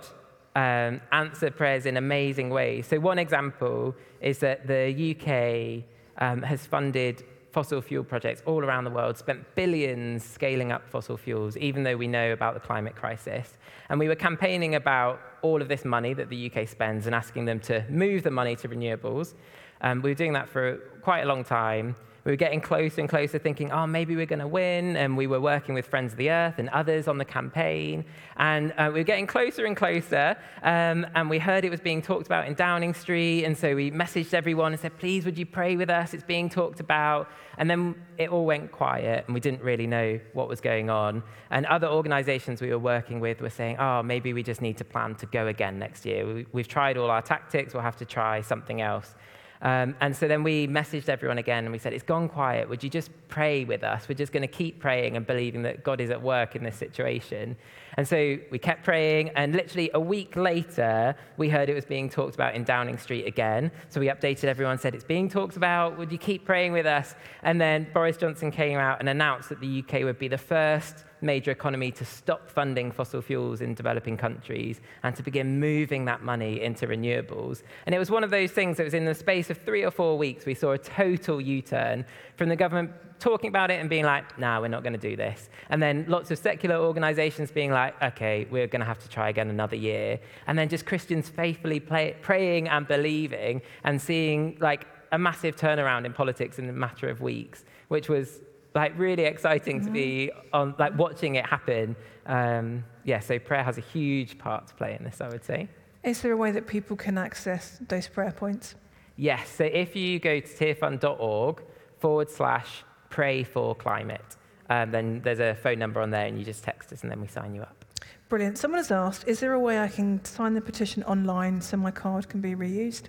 um, 0.55 1.01
answer 1.11 1.51
prayers 1.51 1.85
in 1.85 1.97
amazing 1.97 2.49
ways. 2.49 2.87
So, 2.87 2.97
one 2.99 3.19
example 3.19 3.93
is 4.21 4.39
that 4.39 4.67
the 4.67 4.85
UK 5.11 5.83
um, 6.25 6.41
has 6.41 6.65
funded 6.65 7.23
fossil 7.51 7.81
fuel 7.81 8.03
projects 8.03 8.41
all 8.45 8.63
around 8.63 8.85
the 8.85 8.89
world, 8.89 9.17
spent 9.17 9.43
billions 9.55 10.23
scaling 10.23 10.71
up 10.71 10.87
fossil 10.87 11.17
fuels, 11.17 11.57
even 11.57 11.83
though 11.83 11.97
we 11.97 12.07
know 12.07 12.31
about 12.31 12.53
the 12.53 12.59
climate 12.59 12.95
crisis. 12.95 13.57
And 13.89 13.99
we 13.99 14.07
were 14.07 14.15
campaigning 14.15 14.75
about 14.75 15.19
all 15.41 15.61
of 15.61 15.67
this 15.67 15.85
money 15.85 16.13
that 16.13 16.29
the 16.29 16.51
UK 16.51 16.67
spends 16.67 17.05
and 17.05 17.15
asking 17.15 17.45
them 17.45 17.59
to 17.61 17.83
move 17.89 18.23
the 18.23 18.31
money 18.31 18.55
to 18.57 18.67
renewables. 18.67 19.33
Um, 19.81 20.01
we 20.01 20.11
were 20.11 20.15
doing 20.15 20.33
that 20.33 20.49
for 20.49 20.77
quite 21.01 21.21
a 21.21 21.25
long 21.25 21.43
time. 21.43 21.95
We 22.25 22.31
were 22.31 22.37
getting 22.37 22.61
closer 22.61 23.01
and 23.01 23.09
closer, 23.09 23.39
thinking, 23.39 23.71
oh, 23.71 23.87
maybe 23.87 24.15
we're 24.15 24.25
going 24.25 24.39
to 24.39 24.47
win. 24.47 24.97
And 24.97 25.15
we 25.15 25.27
were 25.27 25.39
working 25.39 25.73
with 25.75 25.85
Friends 25.87 26.13
of 26.13 26.17
the 26.17 26.31
Earth 26.31 26.55
and 26.57 26.69
others 26.69 27.07
on 27.07 27.17
the 27.17 27.25
campaign. 27.25 28.05
And 28.37 28.73
uh, 28.77 28.89
we 28.93 28.99
were 28.99 29.05
getting 29.05 29.27
closer 29.27 29.65
and 29.65 29.75
closer. 29.75 30.37
Um, 30.63 31.07
and 31.15 31.29
we 31.29 31.39
heard 31.39 31.65
it 31.65 31.69
was 31.69 31.79
being 31.79 32.01
talked 32.01 32.25
about 32.25 32.47
in 32.47 32.53
Downing 32.55 32.93
Street. 32.93 33.45
And 33.45 33.57
so 33.57 33.75
we 33.75 33.91
messaged 33.91 34.33
everyone 34.33 34.73
and 34.73 34.79
said, 34.79 34.97
please, 34.97 35.25
would 35.25 35.37
you 35.37 35.45
pray 35.45 35.75
with 35.75 35.89
us? 35.89 36.13
It's 36.13 36.23
being 36.23 36.49
talked 36.49 36.79
about. 36.79 37.29
And 37.59 37.69
then 37.69 37.95
it 38.17 38.29
all 38.29 38.45
went 38.45 38.71
quiet, 38.71 39.25
and 39.27 39.33
we 39.33 39.41
didn't 39.41 39.61
really 39.61 39.85
know 39.85 40.17
what 40.31 40.47
was 40.47 40.61
going 40.61 40.89
on. 40.89 41.21
And 41.51 41.65
other 41.65 41.87
organizations 41.87 42.61
we 42.61 42.69
were 42.69 42.79
working 42.79 43.19
with 43.19 43.41
were 43.41 43.49
saying, 43.49 43.77
oh, 43.79 44.01
maybe 44.01 44.31
we 44.31 44.43
just 44.43 44.61
need 44.61 44.77
to 44.77 44.85
plan 44.85 45.15
to 45.15 45.25
go 45.25 45.47
again 45.47 45.77
next 45.77 46.05
year. 46.05 46.45
We, 46.53 46.61
have 46.61 46.69
tried 46.69 46.95
all 46.97 47.11
our 47.11 47.21
tactics, 47.21 47.73
we'll 47.73 47.83
have 47.83 47.97
to 47.97 48.05
try 48.05 48.39
something 48.39 48.79
else. 48.79 49.13
Um, 49.61 49.95
and 49.99 50.15
so 50.15 50.27
then 50.27 50.43
we 50.43 50.67
messaged 50.67 51.09
everyone 51.09 51.37
again 51.37 51.65
and 51.65 51.71
we 51.71 51.79
said, 51.79 51.91
It's 51.91 52.03
gone 52.03 52.29
quiet. 52.29 52.69
Would 52.69 52.83
you 52.83 52.89
just 52.89 53.11
pray 53.27 53.65
with 53.65 53.83
us? 53.83 54.07
We're 54.07 54.15
just 54.15 54.31
going 54.31 54.41
to 54.41 54.47
keep 54.47 54.79
praying 54.79 55.17
and 55.17 55.27
believing 55.27 55.63
that 55.63 55.83
God 55.83 55.99
is 55.99 56.09
at 56.09 56.21
work 56.21 56.55
in 56.55 56.63
this 56.63 56.77
situation. 56.77 57.57
And 57.99 58.07
so 58.07 58.37
we 58.49 58.59
kept 58.59 58.85
praying, 58.85 59.31
and 59.35 59.53
literally 59.53 59.91
a 59.93 59.99
week 59.99 60.37
later, 60.37 61.13
we 61.35 61.49
heard 61.49 61.67
it 61.67 61.73
was 61.73 61.83
being 61.83 62.09
talked 62.09 62.33
about 62.33 62.55
in 62.55 62.63
Downing 62.63 62.97
Street 62.97 63.27
again. 63.27 63.73
So 63.89 63.99
we 63.99 64.07
updated 64.07 64.45
everyone, 64.45 64.77
said, 64.77 64.95
It's 64.95 65.03
being 65.03 65.27
talked 65.27 65.57
about. 65.57 65.97
Would 65.97 66.09
you 66.09 66.17
keep 66.17 66.45
praying 66.45 66.71
with 66.71 66.85
us? 66.85 67.13
And 67.43 67.59
then 67.59 67.87
Boris 67.93 68.15
Johnson 68.15 68.51
came 68.51 68.79
out 68.79 69.01
and 69.01 69.09
announced 69.09 69.49
that 69.49 69.59
the 69.59 69.83
UK 69.83 70.03
would 70.05 70.17
be 70.17 70.29
the 70.29 70.37
first 70.37 71.03
major 71.19 71.51
economy 71.51 71.91
to 71.91 72.05
stop 72.05 72.49
funding 72.49 72.89
fossil 72.89 73.21
fuels 73.21 73.59
in 73.59 73.73
developing 73.73 74.15
countries 74.15 74.79
and 75.03 75.13
to 75.17 75.21
begin 75.21 75.59
moving 75.59 76.05
that 76.05 76.23
money 76.23 76.61
into 76.61 76.87
renewables. 76.87 77.63
And 77.85 77.93
it 77.93 77.99
was 77.99 78.09
one 78.09 78.23
of 78.23 78.29
those 78.29 78.51
things 78.51 78.77
that 78.77 78.85
was 78.85 78.93
in 78.93 79.03
the 79.03 79.13
space 79.13 79.49
of 79.49 79.57
three 79.57 79.83
or 79.83 79.91
four 79.91 80.17
weeks, 80.17 80.45
we 80.45 80.53
saw 80.53 80.71
a 80.71 80.77
total 80.77 81.41
U 81.41 81.61
turn 81.61 82.05
from 82.37 82.47
the 82.47 82.55
government 82.55 82.93
talking 83.19 83.49
about 83.49 83.69
it 83.71 83.79
and 83.79 83.89
being 83.89 84.05
like, 84.05 84.39
nah, 84.39 84.59
we're 84.59 84.67
not 84.67 84.83
going 84.83 84.93
to 84.93 84.99
do 84.99 85.15
this. 85.15 85.49
And 85.69 85.81
then 85.81 86.05
lots 86.07 86.31
of 86.31 86.37
secular 86.37 86.77
organizations 86.77 87.51
being 87.51 87.71
like, 87.71 88.01
okay, 88.01 88.47
we're 88.49 88.67
going 88.67 88.79
to 88.79 88.85
have 88.85 88.99
to 88.99 89.09
try 89.09 89.29
again 89.29 89.49
another 89.49 89.75
year. 89.75 90.19
And 90.47 90.57
then 90.57 90.69
just 90.69 90.85
Christians 90.85 91.29
faithfully 91.29 91.79
play, 91.79 92.15
praying 92.21 92.69
and 92.69 92.87
believing 92.87 93.61
and 93.83 94.01
seeing 94.01 94.57
like 94.59 94.87
a 95.11 95.19
massive 95.19 95.55
turnaround 95.55 96.05
in 96.05 96.13
politics 96.13 96.59
in 96.59 96.69
a 96.69 96.73
matter 96.73 97.09
of 97.09 97.21
weeks, 97.21 97.65
which 97.89 98.09
was 98.09 98.41
like 98.75 98.97
really 98.97 99.23
exciting 99.23 99.77
mm-hmm. 99.77 99.87
to 99.87 99.91
be 99.91 100.31
on 100.53 100.75
like 100.79 100.97
watching 100.97 101.35
it 101.35 101.45
happen. 101.45 101.95
Um, 102.25 102.83
yeah, 103.03 103.19
so 103.19 103.39
prayer 103.39 103.63
has 103.63 103.77
a 103.77 103.81
huge 103.81 104.37
part 104.37 104.67
to 104.67 104.73
play 104.75 104.95
in 104.97 105.03
this, 105.03 105.21
I 105.21 105.27
would 105.29 105.43
say. 105.43 105.67
Is 106.03 106.21
there 106.21 106.31
a 106.31 106.37
way 106.37 106.51
that 106.51 106.67
people 106.67 106.95
can 106.95 107.17
access 107.17 107.79
those 107.87 108.07
prayer 108.07 108.31
points? 108.31 108.75
Yes. 109.17 109.49
So 109.49 109.65
if 109.65 109.95
you 109.95 110.19
go 110.19 110.39
to 110.39 110.47
tearfund.org 110.47 111.61
forward 111.97 112.29
slash 112.29 112.85
pray 113.09 113.43
for 113.43 113.75
climate. 113.75 114.35
Um, 114.69 114.91
then 114.91 115.21
there's 115.23 115.39
a 115.39 115.55
phone 115.55 115.79
number 115.79 115.99
on 116.01 116.11
there, 116.11 116.25
and 116.25 116.37
you 116.37 116.45
just 116.45 116.63
text 116.63 116.93
us, 116.93 117.01
and 117.01 117.11
then 117.11 117.21
we 117.21 117.27
sign 117.27 117.55
you 117.55 117.61
up. 117.61 117.85
Brilliant. 118.29 118.59
Someone 118.59 118.79
has 118.79 118.91
asked, 118.91 119.27
is 119.27 119.39
there 119.39 119.53
a 119.53 119.59
way 119.59 119.79
I 119.79 119.87
can 119.87 120.23
sign 120.23 120.53
the 120.53 120.61
petition 120.61 121.03
online 121.03 121.61
so 121.61 121.77
my 121.77 121.89
card 121.89 122.29
can 122.29 122.41
be 122.41 122.53
reused? 122.53 123.05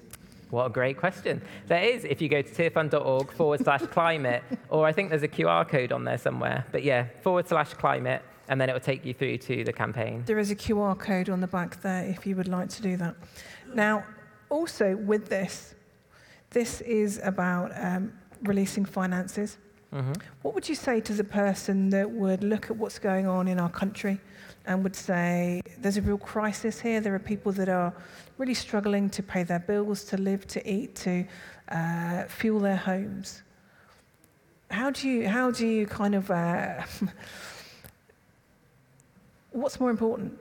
What 0.49 0.67
a 0.67 0.71
great 0.71 0.97
question. 0.97 1.43
There 1.69 1.83
is, 1.83 2.05
if 2.05 2.21
you 2.21 2.29
go 2.29 2.43
to 2.43 2.51
tearfund.org 2.51 3.31
forward 3.33 3.61
slash 3.63 3.83
climate, 3.93 4.43
or 4.69 4.87
I 4.87 4.93
think 4.93 5.11
there's 5.11 5.23
a 5.23 5.29
QR 5.29 5.69
code 5.69 5.93
on 5.93 6.05
there 6.05 6.19
somewhere. 6.19 6.65
But 6.73 6.83
yeah, 6.83 7.07
forward 7.23 7.47
slash 7.47 7.75
climate, 7.75 8.23
and 8.49 8.61
then 8.61 8.69
it 8.69 8.73
will 8.73 8.81
take 8.81 9.05
you 9.05 9.15
through 9.15 9.39
to 9.39 9.63
the 9.63 9.73
campaign. 9.73 10.25
There 10.27 10.39
is 10.39 10.51
a 10.51 10.57
QR 10.57 10.99
code 10.99 11.29
on 11.29 11.41
the 11.41 11.47
back 11.47 11.81
there 11.83 12.05
if 12.05 12.27
you 12.27 12.35
would 12.35 12.49
like 12.49 12.69
to 12.71 12.83
do 12.83 12.97
that. 12.97 13.15
Now, 13.75 14.05
also 14.49 14.97
with 14.97 15.29
this, 15.29 15.75
this 16.51 16.81
is 16.81 17.21
about 17.23 17.71
um, 17.77 18.13
releasing 18.43 18.85
finances. 18.85 19.59
Mm-hmm. 19.95 20.13
What 20.43 20.55
would 20.55 20.69
you 20.69 20.75
say 20.75 21.01
to 21.01 21.13
the 21.13 21.25
person 21.25 21.91
that 21.91 22.09
would 22.11 22.45
look 22.45 22.71
at 22.71 22.77
what's 22.77 22.99
going 22.99 23.27
on 23.27 23.49
in 23.49 23.59
our 23.59 23.69
country 23.69 24.21
and 24.67 24.85
would 24.85 24.95
say, 24.95 25.63
there's 25.79 25.97
a 25.97 26.03
real 26.03 26.19
crisis 26.19 26.81
here? 26.81 27.01
There 27.01 27.15
are 27.15 27.19
people 27.19 27.51
that 27.53 27.69
are 27.69 27.93
really 28.39 28.55
struggling 28.55 29.11
to 29.11 29.23
pay 29.23 29.43
their 29.43 29.59
bills, 29.59 30.05
to 30.05 30.17
live, 30.17 30.47
to 30.49 30.71
eat, 30.71 30.95
to 30.97 31.27
uh, 31.71 32.25
fuel 32.25 32.61
their 32.61 32.77
homes. 32.77 33.43
How 34.71 34.91
do 34.91 35.09
you, 35.09 35.29
how 35.29 35.51
do 35.51 35.67
you 35.67 35.87
kind 35.87 36.15
of, 36.15 36.31
uh, 36.31 36.83
what's 39.51 39.81
more 39.81 39.91
important? 39.91 40.39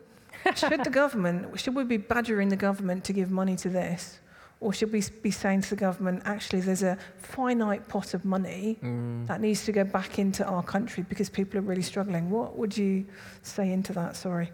should 0.56 0.84
the 0.84 0.90
government, 0.92 1.60
should 1.60 1.76
we 1.76 1.84
be 1.84 1.98
badgering 1.98 2.50
the 2.50 2.56
government 2.56 3.04
to 3.06 3.14
give 3.14 3.32
money 3.32 3.56
to 3.56 3.70
this? 3.70 4.20
Or 4.62 4.74
should 4.74 4.91
we 4.91 5.02
be 5.22 5.32
saying 5.32 5.62
to 5.62 5.69
the 5.69 5.76
government, 5.78 6.24
actually, 6.26 6.60
there's 6.60 6.84
a 6.84 6.98
finite 7.17 7.88
pot 7.88 8.13
of 8.13 8.26
money 8.26 8.78
mm. 8.84 9.26
that 9.28 9.39
needs 9.39 9.63
to 9.65 9.72
go 9.72 9.86
back 9.86 10.19
into 10.19 10.43
our 10.45 10.62
country 10.63 11.06
because 11.08 11.30
people 11.30 11.60
are 11.60 11.62
really 11.62 11.82
struggling? 11.82 12.30
What 12.30 12.58
would 12.58 12.78
you 12.78 13.06
say 13.41 13.72
into 13.72 13.93
that? 13.93 14.17
Sorry. 14.17 14.52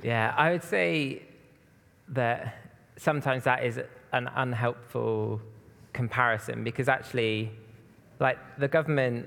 Yeah, 0.00 0.32
I 0.36 0.52
would 0.52 0.62
say 0.62 1.22
that 2.08 2.54
sometimes 2.96 3.42
that 3.44 3.64
is 3.64 3.80
an 4.12 4.30
unhelpful 4.36 5.40
comparison 5.92 6.62
because 6.62 6.88
actually, 6.88 7.50
like, 8.20 8.38
the 8.58 8.68
government 8.68 9.26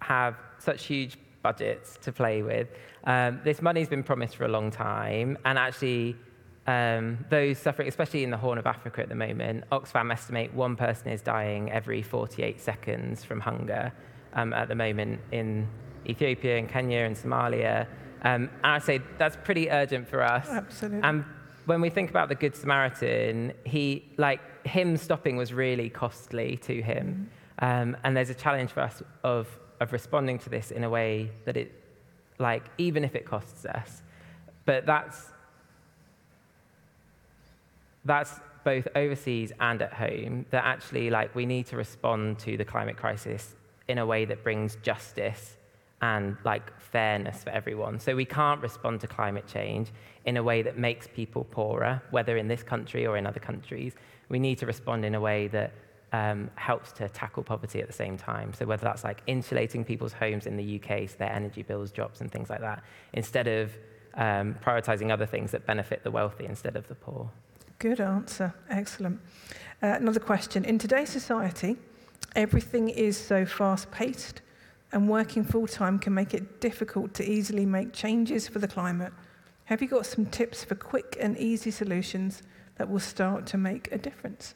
have 0.00 0.34
such 0.58 0.86
huge 0.86 1.16
budgets 1.42 1.98
to 1.98 2.10
play 2.10 2.42
with. 2.42 2.66
Um, 3.04 3.40
this 3.44 3.62
money's 3.62 3.88
been 3.88 4.02
promised 4.02 4.34
for 4.34 4.44
a 4.44 4.48
long 4.48 4.72
time, 4.72 5.38
and 5.44 5.56
actually, 5.56 6.16
um, 6.66 7.24
those 7.30 7.58
suffering, 7.58 7.88
especially 7.88 8.24
in 8.24 8.30
the 8.30 8.36
Horn 8.36 8.58
of 8.58 8.66
Africa 8.66 9.00
at 9.00 9.08
the 9.08 9.14
moment, 9.14 9.64
Oxfam 9.70 10.12
estimate 10.12 10.52
one 10.52 10.74
person 10.74 11.08
is 11.08 11.22
dying 11.22 11.70
every 11.70 12.02
48 12.02 12.60
seconds 12.60 13.22
from 13.22 13.40
hunger 13.40 13.92
um, 14.34 14.52
at 14.52 14.68
the 14.68 14.74
moment 14.74 15.20
in 15.30 15.68
Ethiopia 16.08 16.58
and 16.58 16.68
Kenya 16.68 17.00
and 17.00 17.16
Somalia. 17.16 17.86
Um, 18.22 18.50
and 18.64 18.72
I'd 18.72 18.82
say 18.82 19.00
that's 19.16 19.36
pretty 19.44 19.70
urgent 19.70 20.08
for 20.08 20.22
us. 20.22 20.48
Absolutely. 20.48 21.00
And 21.04 21.24
when 21.66 21.80
we 21.80 21.88
think 21.88 22.10
about 22.10 22.28
the 22.28 22.34
Good 22.34 22.56
Samaritan, 22.56 23.52
he, 23.64 24.04
like, 24.16 24.66
him 24.66 24.96
stopping 24.96 25.36
was 25.36 25.52
really 25.52 25.88
costly 25.88 26.56
to 26.58 26.82
him. 26.82 27.30
Mm. 27.62 27.96
and 28.04 28.16
there's 28.16 28.28
a 28.28 28.34
challenge 28.34 28.70
for 28.70 28.80
us 28.80 29.02
of, 29.24 29.48
of 29.80 29.92
responding 29.92 30.38
to 30.40 30.50
this 30.50 30.70
in 30.72 30.84
a 30.84 30.90
way 30.90 31.30
that 31.44 31.56
it, 31.56 31.72
like, 32.38 32.64
even 32.76 33.04
if 33.04 33.14
it 33.14 33.24
costs 33.24 33.64
us. 33.64 34.02
But 34.66 34.84
that's 34.84 35.30
that's 38.06 38.40
both 38.64 38.88
overseas 38.96 39.52
and 39.60 39.80
at 39.82 39.92
home, 39.92 40.46
that 40.50 40.64
actually 40.64 41.10
like 41.10 41.34
we 41.34 41.46
need 41.46 41.66
to 41.66 41.76
respond 41.76 42.38
to 42.40 42.56
the 42.56 42.64
climate 42.64 42.96
crisis 42.96 43.54
in 43.88 43.98
a 43.98 44.06
way 44.06 44.24
that 44.24 44.42
brings 44.42 44.76
justice 44.82 45.56
and 46.02 46.36
like 46.44 46.78
fairness 46.80 47.44
for 47.44 47.50
everyone. 47.50 47.98
So 48.00 48.14
we 48.14 48.24
can't 48.24 48.60
respond 48.60 49.00
to 49.02 49.06
climate 49.06 49.46
change 49.46 49.92
in 50.24 50.36
a 50.36 50.42
way 50.42 50.62
that 50.62 50.76
makes 50.76 51.06
people 51.06 51.44
poorer, 51.44 52.02
whether 52.10 52.36
in 52.36 52.48
this 52.48 52.62
country 52.62 53.06
or 53.06 53.16
in 53.16 53.26
other 53.26 53.40
countries. 53.40 53.94
We 54.28 54.38
need 54.38 54.58
to 54.58 54.66
respond 54.66 55.04
in 55.04 55.14
a 55.14 55.20
way 55.20 55.48
that 55.48 55.72
um, 56.12 56.50
helps 56.56 56.92
to 56.92 57.08
tackle 57.08 57.42
poverty 57.42 57.80
at 57.80 57.86
the 57.86 57.92
same 57.92 58.16
time. 58.16 58.52
So 58.52 58.66
whether 58.66 58.84
that's 58.84 59.04
like 59.04 59.22
insulating 59.26 59.84
people's 59.84 60.12
homes 60.12 60.46
in 60.46 60.56
the 60.56 60.80
UK 60.80 61.08
so 61.08 61.16
their 61.18 61.32
energy 61.32 61.62
bills 61.62 61.90
drops 61.92 62.20
and 62.20 62.30
things 62.30 62.50
like 62.50 62.60
that, 62.60 62.82
instead 63.12 63.46
of 63.46 63.72
um, 64.14 64.56
prioritizing 64.64 65.12
other 65.12 65.26
things 65.26 65.50
that 65.52 65.66
benefit 65.66 66.02
the 66.02 66.10
wealthy 66.10 66.46
instead 66.46 66.76
of 66.76 66.88
the 66.88 66.94
poor. 66.94 67.30
Good 67.78 68.00
answer. 68.00 68.54
Excellent. 68.70 69.20
Uh, 69.82 69.88
another 69.88 70.20
question. 70.20 70.64
In 70.64 70.78
today's 70.78 71.10
society, 71.10 71.76
everything 72.34 72.88
is 72.88 73.18
so 73.18 73.44
fast 73.44 73.90
paced, 73.90 74.40
and 74.92 75.08
working 75.10 75.44
full 75.44 75.66
time 75.66 75.98
can 75.98 76.14
make 76.14 76.32
it 76.32 76.60
difficult 76.60 77.12
to 77.14 77.30
easily 77.30 77.66
make 77.66 77.92
changes 77.92 78.48
for 78.48 78.60
the 78.60 78.68
climate. 78.68 79.12
Have 79.64 79.82
you 79.82 79.88
got 79.88 80.06
some 80.06 80.24
tips 80.26 80.64
for 80.64 80.74
quick 80.74 81.18
and 81.20 81.36
easy 81.36 81.70
solutions 81.70 82.42
that 82.76 82.88
will 82.88 83.00
start 83.00 83.46
to 83.48 83.58
make 83.58 83.92
a 83.92 83.98
difference? 83.98 84.54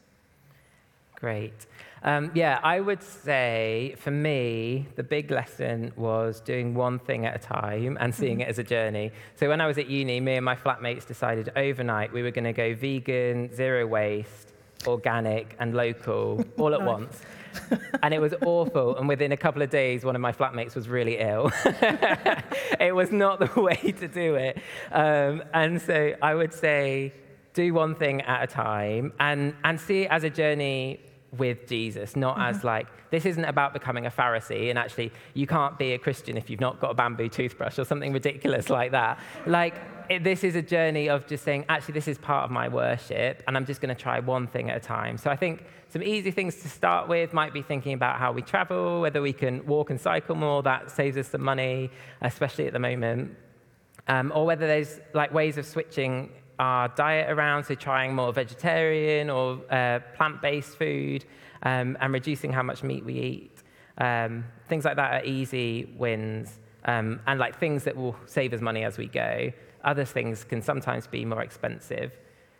Great. 1.21 1.67
Um, 2.03 2.31
yeah, 2.35 2.61
I 2.63 2.81
would 2.81 3.03
say 3.03 3.95
for 3.99 4.11
me, 4.11 4.89
the 4.97 5.03
big 5.03 5.31
lesson 5.31 5.93
was 5.97 6.41
doing 6.41 6.75
one 6.75 6.99
thing 6.99 7.27
at 7.27 7.37
a 7.37 7.39
time 7.39 7.99
and 8.01 8.15
seeing 8.15 8.39
mm-hmm. 8.39 8.43
it 8.43 8.49
as 8.49 8.59
a 8.59 8.65
journey. 8.65 9.13
So 9.37 9.49
when 9.49 9.61
I 9.61 9.67
was 9.67 9.77
at 9.77 9.89
uni, 9.89 10.19
me 10.21 10.37
and 10.37 10.45
my 10.45 10.57
flatmates 10.57 11.07
decided 11.07 11.53
overnight 11.57 12.11
we 12.11 12.23
were 12.23 12.31
going 12.31 12.45
to 12.45 12.55
go 12.55 12.75
vegan, 12.75 13.55
zero 13.55 13.87
waste, 13.87 14.55
organic, 14.87 15.57
and 15.61 15.75
local 15.75 16.43
all 16.59 16.73
at 16.73 16.83
once. 16.83 17.21
and 18.03 18.15
it 18.15 18.19
was 18.19 18.33
awful. 18.47 18.97
And 18.97 19.07
within 19.07 19.33
a 19.33 19.37
couple 19.37 19.61
of 19.61 19.69
days, 19.69 20.03
one 20.03 20.15
of 20.15 20.23
my 20.23 20.33
flatmates 20.33 20.75
was 20.75 20.89
really 20.89 21.19
ill. 21.19 21.53
it 22.81 22.95
was 22.95 23.13
not 23.13 23.41
the 23.41 23.61
way 23.61 23.93
to 23.99 24.09
do 24.09 24.37
it. 24.37 24.57
Um, 24.91 25.43
and 25.53 25.83
so 25.83 26.15
I 26.23 26.35
would 26.35 26.55
say 26.55 27.13
do 27.53 27.75
one 27.75 27.95
thing 27.95 28.23
at 28.23 28.43
a 28.43 28.47
time 28.47 29.13
and, 29.21 29.55
and 29.65 29.79
see 29.79 30.03
it 30.03 30.11
as 30.11 30.25
a 30.25 30.31
journey 30.31 31.01
with 31.37 31.69
Jesus, 31.69 32.17
not 32.17 32.37
mm-hmm. 32.37 32.57
as 32.57 32.65
like, 32.65 32.87
this 33.11 33.25
isn't 33.27 33.45
about 33.45 33.73
becoming 33.73 34.07
a 34.07 34.11
Pharisee, 34.11 34.71
and 34.71 34.79
actually, 34.79 35.13
you 35.35 35.47
can't 35.47 35.79
be 35.79 35.93
a 35.93 35.99
Christian 35.99 36.37
if 36.37 36.51
you've 36.51 36.61
not 36.61 36.81
got 36.81 36.91
a 36.91 36.95
bamboo 36.95 37.29
toothbrush 37.29 37.79
or 37.79 37.85
something 37.85 38.13
ridiculous 38.13 38.69
like 38.71 38.93
that. 38.93 39.19
Like, 39.47 39.75
it, 40.09 40.25
this 40.25 40.43
is 40.43 40.57
a 40.57 40.63
journey 40.63 41.09
of 41.09 41.27
just 41.27 41.45
saying, 41.45 41.67
actually, 41.69 41.95
this 41.95 42.09
is 42.09 42.19
part 42.19 42.45
of 42.45 42.51
my 42.51 42.69
worship, 42.69 43.43
and 43.47 43.57
I'm 43.57 43.67
just 43.67 43.81
going 43.81 43.95
to 43.95 44.01
try 44.01 44.19
one 44.19 44.47
thing 44.47 44.71
at 44.71 44.77
a 44.77 44.81
time. 44.81 45.17
So 45.19 45.31
I 45.31 45.37
think 45.37 45.65
some 45.89 46.03
easy 46.03 46.31
things 46.31 46.57
to 46.63 46.69
start 46.69 47.09
with 47.09 47.33
might 47.33 47.53
be 47.53 47.63
thinking 47.63 47.93
about 47.93 48.19
how 48.19 48.33
we 48.33 48.43
travel, 48.43 49.01
whether 49.01 49.23
we 49.23 49.33
can 49.33 49.65
walk 49.67 49.91
and 49.91 50.01
cycle 50.01 50.35
more, 50.35 50.63
that 50.63 50.91
saves 50.91 51.17
us 51.17 51.29
some 51.29 51.43
money, 51.43 51.91
especially 52.23 52.67
at 52.67 52.73
the 52.73 52.79
moment. 52.79 53.37
Um, 54.09 54.33
or 54.35 54.47
whether 54.47 54.67
there's 54.67 54.99
like 55.15 55.33
ways 55.33 55.59
of 55.59 55.67
switching 55.67 56.31
our 56.61 56.89
diet 56.89 57.31
around, 57.31 57.65
so 57.65 57.75
trying 57.75 58.15
more 58.15 58.33
vegetarian 58.33 59.31
or 59.31 59.61
uh, 59.71 59.99
plant 60.15 60.43
based 60.43 60.77
food 60.77 61.25
um, 61.63 61.97
and 62.01 62.13
reducing 62.13 62.53
how 62.53 62.63
much 62.63 62.83
meat 62.83 63.03
we 63.03 63.15
eat. 63.15 63.57
Um, 63.97 64.45
things 64.69 64.85
like 64.85 64.97
that 64.97 65.11
are 65.15 65.25
easy 65.25 65.95
wins 65.97 66.59
um, 66.85 67.21
and 67.27 67.41
like 67.41 67.59
things 67.59 67.85
that 67.85 67.97
will 67.97 68.15
save 68.27 68.53
us 68.53 68.61
money 68.61 68.85
as 68.85 68.99
we 68.99 69.07
go. 69.07 69.51
Other 69.85 70.05
things 70.05 70.45
can 70.45 70.61
sometimes 70.61 71.07
be 71.07 71.25
more 71.25 71.43
expensive. 71.43 72.13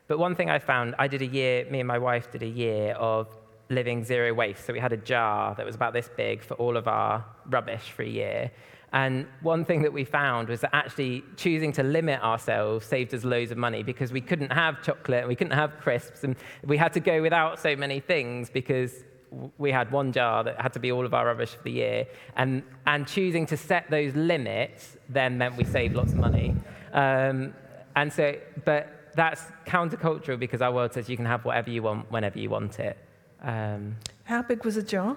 But 0.09 0.19
one 0.19 0.35
thing 0.35 0.49
I 0.49 0.59
found, 0.59 0.95
I 0.99 1.07
did 1.07 1.21
a 1.21 1.27
year, 1.27 1.67
me 1.71 1.81
and 1.81 1.87
my 1.87 1.99
wife 1.99 2.31
did 2.31 2.43
a 2.43 2.49
year 2.65 2.95
of 2.95 3.29
living 3.69 4.03
zero 4.03 4.33
waste. 4.33 4.65
So 4.65 4.73
we 4.73 4.81
had 4.81 4.95
a 4.95 4.97
jar 4.97 5.55
that 5.57 5.67
was 5.67 5.75
about 5.75 5.93
this 5.93 6.09
big 6.17 6.43
for 6.43 6.55
all 6.55 6.77
of 6.79 6.89
our 6.89 7.25
rubbish 7.47 7.91
for 7.91 8.03
a 8.03 8.09
year. 8.09 8.51
And 8.93 9.27
one 9.41 9.65
thing 9.65 9.83
that 9.83 9.93
we 9.93 10.05
found 10.05 10.49
was 10.49 10.63
that 10.63 10.75
actually 10.75 11.23
choosing 11.37 11.73
to 11.73 11.83
limit 11.83 12.21
ourselves 12.23 12.85
saved 12.87 13.15
us 13.15 13.25
loads 13.25 13.53
of 13.53 13.59
money 13.59 13.83
because 13.83 14.13
we 14.13 14.21
couldn't 14.21 14.51
have 14.51 14.83
chocolate 14.83 15.21
and 15.21 15.29
we 15.29 15.37
couldn't 15.37 15.57
have 15.57 15.79
crisps 15.79 16.25
and 16.25 16.35
we 16.65 16.77
had 16.77 16.93
to 16.95 17.01
go 17.01 17.23
without 17.23 17.61
so 17.61 17.77
many 17.77 18.01
things 18.01 18.51
because 18.51 19.05
we 19.59 19.71
had 19.71 19.93
one 19.93 20.11
jar 20.13 20.43
that 20.43 20.61
had 20.61 20.73
to 20.73 20.81
be 20.81 20.91
all 20.91 21.07
of 21.07 21.15
our 21.15 21.27
rubbish 21.27 21.51
for 21.51 21.63
the 21.63 21.71
year. 21.71 22.07
And, 22.37 22.65
and 22.87 23.07
choosing 23.07 23.47
to 23.47 23.57
set 23.57 23.89
those 23.91 24.15
limits 24.17 24.97
then 25.09 25.39
meant 25.39 25.57
we 25.57 25.65
saved 25.65 25.95
lots 25.95 26.13
of 26.13 26.19
money. 26.19 26.57
Um, 26.93 27.55
and 27.95 28.13
so, 28.13 28.35
but 28.65 29.13
that's 29.15 29.43
countercultural 29.67 30.39
because 30.39 30.63
our 30.63 30.73
world 30.73 30.93
says 30.93 31.09
you 31.09 31.17
can 31.17 31.27
have 31.27 31.45
whatever 31.45 31.71
you 31.71 31.83
want 31.83 32.11
whenever 32.11 32.39
you 32.39 32.51
want 32.51 32.81
it. 32.81 32.99
Um, 33.43 33.97
How 34.25 34.43
big 34.43 34.65
was 34.65 34.75
the 34.75 34.83
jar? 34.83 35.17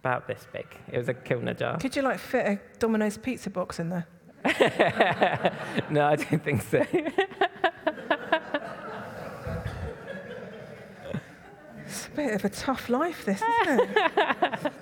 About 0.00 0.26
this 0.26 0.46
big. 0.52 0.66
It 0.90 0.98
was 0.98 1.08
a 1.08 1.14
Kilner 1.14 1.58
jar. 1.58 1.78
Could 1.78 1.96
you 1.96 2.02
like 2.02 2.18
fit 2.18 2.46
a 2.46 2.60
Domino's 2.78 3.18
pizza 3.18 3.50
box 3.50 3.78
in 3.78 3.90
there? 3.90 4.06
no, 5.90 6.06
I 6.06 6.16
don't 6.16 6.44
think 6.44 6.62
so. 6.62 6.84
It's 11.84 12.06
a 12.06 12.10
bit 12.10 12.34
of 12.34 12.44
a 12.44 12.48
tough 12.50 12.88
life, 12.88 13.24
this, 13.24 13.42
isn't 13.42 13.90
it? 13.96 14.72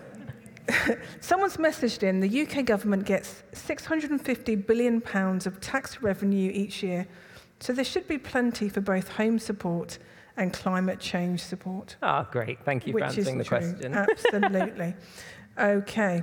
Someone's 1.20 1.56
messaged 1.56 2.02
in 2.02 2.20
the 2.20 2.42
UK 2.42 2.64
government 2.64 3.04
gets 3.04 3.44
650 3.52 4.56
billion 4.56 5.00
pounds 5.00 5.46
of 5.46 5.60
tax 5.60 6.02
revenue 6.02 6.50
each 6.52 6.82
year, 6.82 7.06
so 7.60 7.72
there 7.72 7.84
should 7.84 8.08
be 8.08 8.18
plenty 8.18 8.68
for 8.68 8.80
both 8.80 9.08
home 9.08 9.38
support 9.38 9.98
and 10.36 10.52
climate 10.52 10.98
change 11.00 11.40
support. 11.40 11.96
Ah, 12.02 12.28
great. 12.30 12.58
Thank 12.64 12.86
you 12.86 12.92
for 12.92 13.02
answering 13.04 13.38
the 13.38 13.44
true. 13.44 13.58
question. 13.58 13.94
Absolutely. 14.10 14.94
okay. 15.58 16.22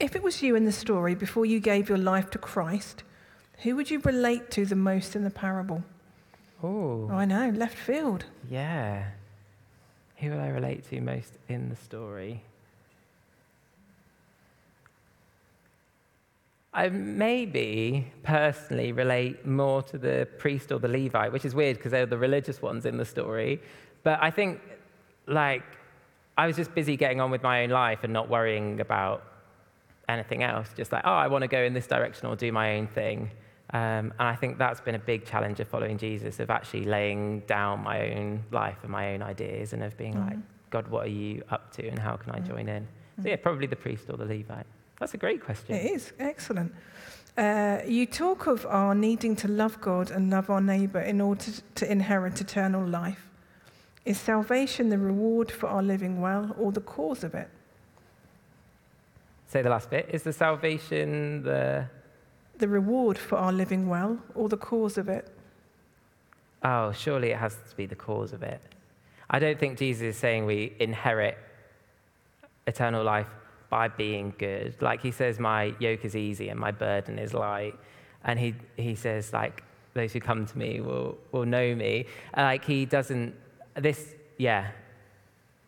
If 0.00 0.14
it 0.14 0.22
was 0.22 0.42
you 0.42 0.54
in 0.54 0.64
the 0.64 0.72
story 0.72 1.14
before 1.14 1.44
you 1.46 1.60
gave 1.60 1.88
your 1.88 1.98
life 1.98 2.30
to 2.30 2.38
Christ, 2.38 3.02
who 3.62 3.74
would 3.76 3.90
you 3.90 3.98
relate 4.00 4.50
to 4.52 4.64
the 4.64 4.76
most 4.76 5.16
in 5.16 5.24
the 5.24 5.30
parable? 5.30 5.82
Oh, 6.62 7.08
Oh, 7.10 7.14
I 7.14 7.24
know, 7.24 7.50
left 7.50 7.76
field. 7.76 8.24
yeah. 8.48 9.04
Who 10.18 10.30
would 10.30 10.40
I 10.40 10.48
relate 10.48 10.88
to 10.90 11.00
most 11.00 11.34
in 11.48 11.68
the 11.68 11.76
story? 11.76 12.42
I 16.78 16.88
maybe 16.90 18.06
personally 18.22 18.92
relate 18.92 19.44
more 19.44 19.82
to 19.82 19.98
the 19.98 20.28
priest 20.38 20.70
or 20.70 20.78
the 20.78 20.86
Levite, 20.86 21.32
which 21.32 21.44
is 21.44 21.52
weird 21.52 21.76
because 21.76 21.90
they're 21.90 22.06
the 22.06 22.16
religious 22.16 22.62
ones 22.62 22.86
in 22.86 22.96
the 22.96 23.04
story. 23.04 23.60
But 24.04 24.22
I 24.22 24.30
think, 24.30 24.60
like, 25.26 25.64
I 26.36 26.46
was 26.46 26.54
just 26.54 26.72
busy 26.76 26.96
getting 26.96 27.20
on 27.20 27.32
with 27.32 27.42
my 27.42 27.64
own 27.64 27.70
life 27.70 28.04
and 28.04 28.12
not 28.12 28.28
worrying 28.28 28.80
about 28.80 29.24
anything 30.08 30.44
else. 30.44 30.68
Just 30.76 30.92
like, 30.92 31.02
oh, 31.04 31.18
I 31.24 31.26
want 31.26 31.42
to 31.42 31.48
go 31.48 31.60
in 31.64 31.74
this 31.74 31.88
direction 31.88 32.28
or 32.28 32.36
do 32.36 32.52
my 32.52 32.76
own 32.76 32.86
thing. 32.86 33.32
Um, 33.70 34.14
and 34.20 34.28
I 34.34 34.36
think 34.36 34.56
that's 34.56 34.80
been 34.80 34.94
a 34.94 35.00
big 35.00 35.26
challenge 35.26 35.58
of 35.58 35.66
following 35.66 35.98
Jesus, 35.98 36.38
of 36.38 36.48
actually 36.48 36.84
laying 36.84 37.40
down 37.40 37.82
my 37.82 38.12
own 38.12 38.44
life 38.52 38.78
and 38.84 38.92
my 38.92 39.14
own 39.14 39.22
ideas 39.22 39.72
and 39.72 39.82
of 39.82 39.96
being 39.96 40.14
mm-hmm. 40.14 40.28
like, 40.28 40.38
God, 40.70 40.86
what 40.86 41.06
are 41.06 41.10
you 41.10 41.42
up 41.50 41.72
to 41.72 41.88
and 41.88 41.98
how 41.98 42.14
can 42.14 42.30
I 42.30 42.38
mm-hmm. 42.38 42.52
join 42.52 42.68
in? 42.68 42.86
So, 42.86 43.22
mm-hmm. 43.22 43.28
yeah, 43.30 43.36
probably 43.36 43.66
the 43.66 43.74
priest 43.74 44.04
or 44.08 44.16
the 44.16 44.26
Levite. 44.26 44.66
That's 44.98 45.14
a 45.14 45.18
great 45.18 45.42
question. 45.42 45.76
It 45.76 45.92
is 45.92 46.12
excellent. 46.18 46.72
Uh, 47.36 47.78
you 47.86 48.04
talk 48.04 48.48
of 48.48 48.66
our 48.66 48.94
needing 48.94 49.36
to 49.36 49.48
love 49.48 49.80
God 49.80 50.10
and 50.10 50.28
love 50.28 50.50
our 50.50 50.60
neighbour 50.60 51.00
in 51.00 51.20
order 51.20 51.44
to, 51.44 51.62
to 51.76 51.90
inherit 51.90 52.40
eternal 52.40 52.84
life. 52.84 53.28
Is 54.04 54.18
salvation 54.18 54.88
the 54.88 54.98
reward 54.98 55.50
for 55.52 55.68
our 55.68 55.82
living 55.82 56.20
well 56.20 56.54
or 56.58 56.72
the 56.72 56.80
cause 56.80 57.22
of 57.22 57.34
it? 57.34 57.48
Say 59.46 59.62
the 59.62 59.70
last 59.70 59.88
bit. 59.88 60.08
Is 60.12 60.24
the 60.24 60.32
salvation 60.32 61.42
the. 61.42 61.86
The 62.58 62.68
reward 62.68 63.16
for 63.16 63.38
our 63.38 63.52
living 63.52 63.88
well 63.88 64.18
or 64.34 64.48
the 64.48 64.56
cause 64.56 64.98
of 64.98 65.08
it? 65.08 65.30
Oh, 66.64 66.90
surely 66.90 67.30
it 67.30 67.38
has 67.38 67.54
to 67.70 67.76
be 67.76 67.86
the 67.86 67.94
cause 67.94 68.32
of 68.32 68.42
it. 68.42 68.60
I 69.30 69.38
don't 69.38 69.60
think 69.60 69.78
Jesus 69.78 70.02
is 70.02 70.16
saying 70.16 70.44
we 70.44 70.72
inherit 70.80 71.38
eternal 72.66 73.04
life 73.04 73.28
by 73.70 73.88
being 73.88 74.34
good. 74.38 74.74
Like 74.80 75.02
he 75.02 75.10
says, 75.10 75.38
my 75.38 75.74
yoke 75.78 76.04
is 76.04 76.16
easy 76.16 76.48
and 76.48 76.58
my 76.58 76.70
burden 76.70 77.18
is 77.18 77.34
light. 77.34 77.74
And 78.24 78.38
he, 78.38 78.54
he 78.76 78.94
says, 78.94 79.32
like, 79.32 79.62
those 79.94 80.12
who 80.12 80.20
come 80.20 80.46
to 80.46 80.58
me 80.58 80.80
will, 80.80 81.18
will 81.32 81.46
know 81.46 81.74
me. 81.74 82.06
And 82.34 82.44
like 82.44 82.64
he 82.64 82.84
doesn't, 82.84 83.34
this, 83.74 84.14
yeah, 84.38 84.70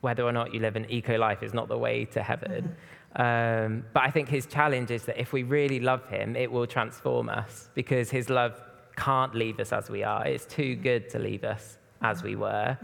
whether 0.00 0.22
or 0.22 0.32
not 0.32 0.54
you 0.54 0.60
live 0.60 0.76
an 0.76 0.86
eco 0.88 1.18
life 1.18 1.42
is 1.42 1.52
not 1.52 1.68
the 1.68 1.78
way 1.78 2.04
to 2.06 2.22
heaven. 2.22 2.74
Um, 3.16 3.84
but 3.92 4.04
I 4.04 4.10
think 4.12 4.28
his 4.28 4.46
challenge 4.46 4.92
is 4.92 5.02
that 5.06 5.20
if 5.20 5.32
we 5.32 5.42
really 5.42 5.80
love 5.80 6.08
him, 6.08 6.36
it 6.36 6.52
will 6.52 6.64
transform 6.64 7.28
us 7.28 7.68
because 7.74 8.08
his 8.08 8.30
love 8.30 8.62
can't 8.96 9.34
leave 9.34 9.58
us 9.58 9.72
as 9.72 9.90
we 9.90 10.04
are. 10.04 10.24
It's 10.24 10.46
too 10.46 10.76
good 10.76 11.10
to 11.10 11.18
leave 11.18 11.42
us 11.42 11.78
as 12.02 12.22
we 12.22 12.36
were. 12.36 12.78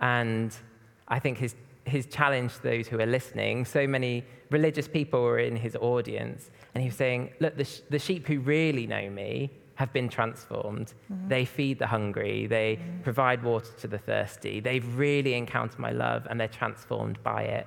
And 0.00 0.52
I 1.06 1.20
think 1.20 1.38
his, 1.38 1.54
his 1.88 2.06
challenge 2.06 2.54
to 2.56 2.62
those 2.62 2.88
who 2.88 3.00
are 3.00 3.06
listening, 3.06 3.64
so 3.64 3.86
many 3.86 4.24
religious 4.50 4.88
people 4.88 5.22
were 5.22 5.38
in 5.38 5.56
his 5.56 5.76
audience, 5.76 6.50
and 6.74 6.82
he 6.82 6.88
was 6.88 6.96
saying, 6.96 7.32
Look, 7.40 7.56
the, 7.56 7.64
sh- 7.64 7.80
the 7.90 7.98
sheep 7.98 8.26
who 8.26 8.40
really 8.40 8.86
know 8.86 9.10
me 9.10 9.50
have 9.74 9.92
been 9.92 10.08
transformed. 10.08 10.92
Mm-hmm. 11.12 11.28
They 11.28 11.44
feed 11.44 11.78
the 11.78 11.86
hungry, 11.86 12.46
they 12.46 12.80
provide 13.02 13.42
water 13.42 13.72
to 13.78 13.86
the 13.86 13.98
thirsty. 13.98 14.60
They've 14.60 14.96
really 14.96 15.34
encountered 15.34 15.78
my 15.78 15.92
love, 15.92 16.26
and 16.28 16.40
they're 16.40 16.48
transformed 16.48 17.22
by 17.22 17.42
it. 17.42 17.66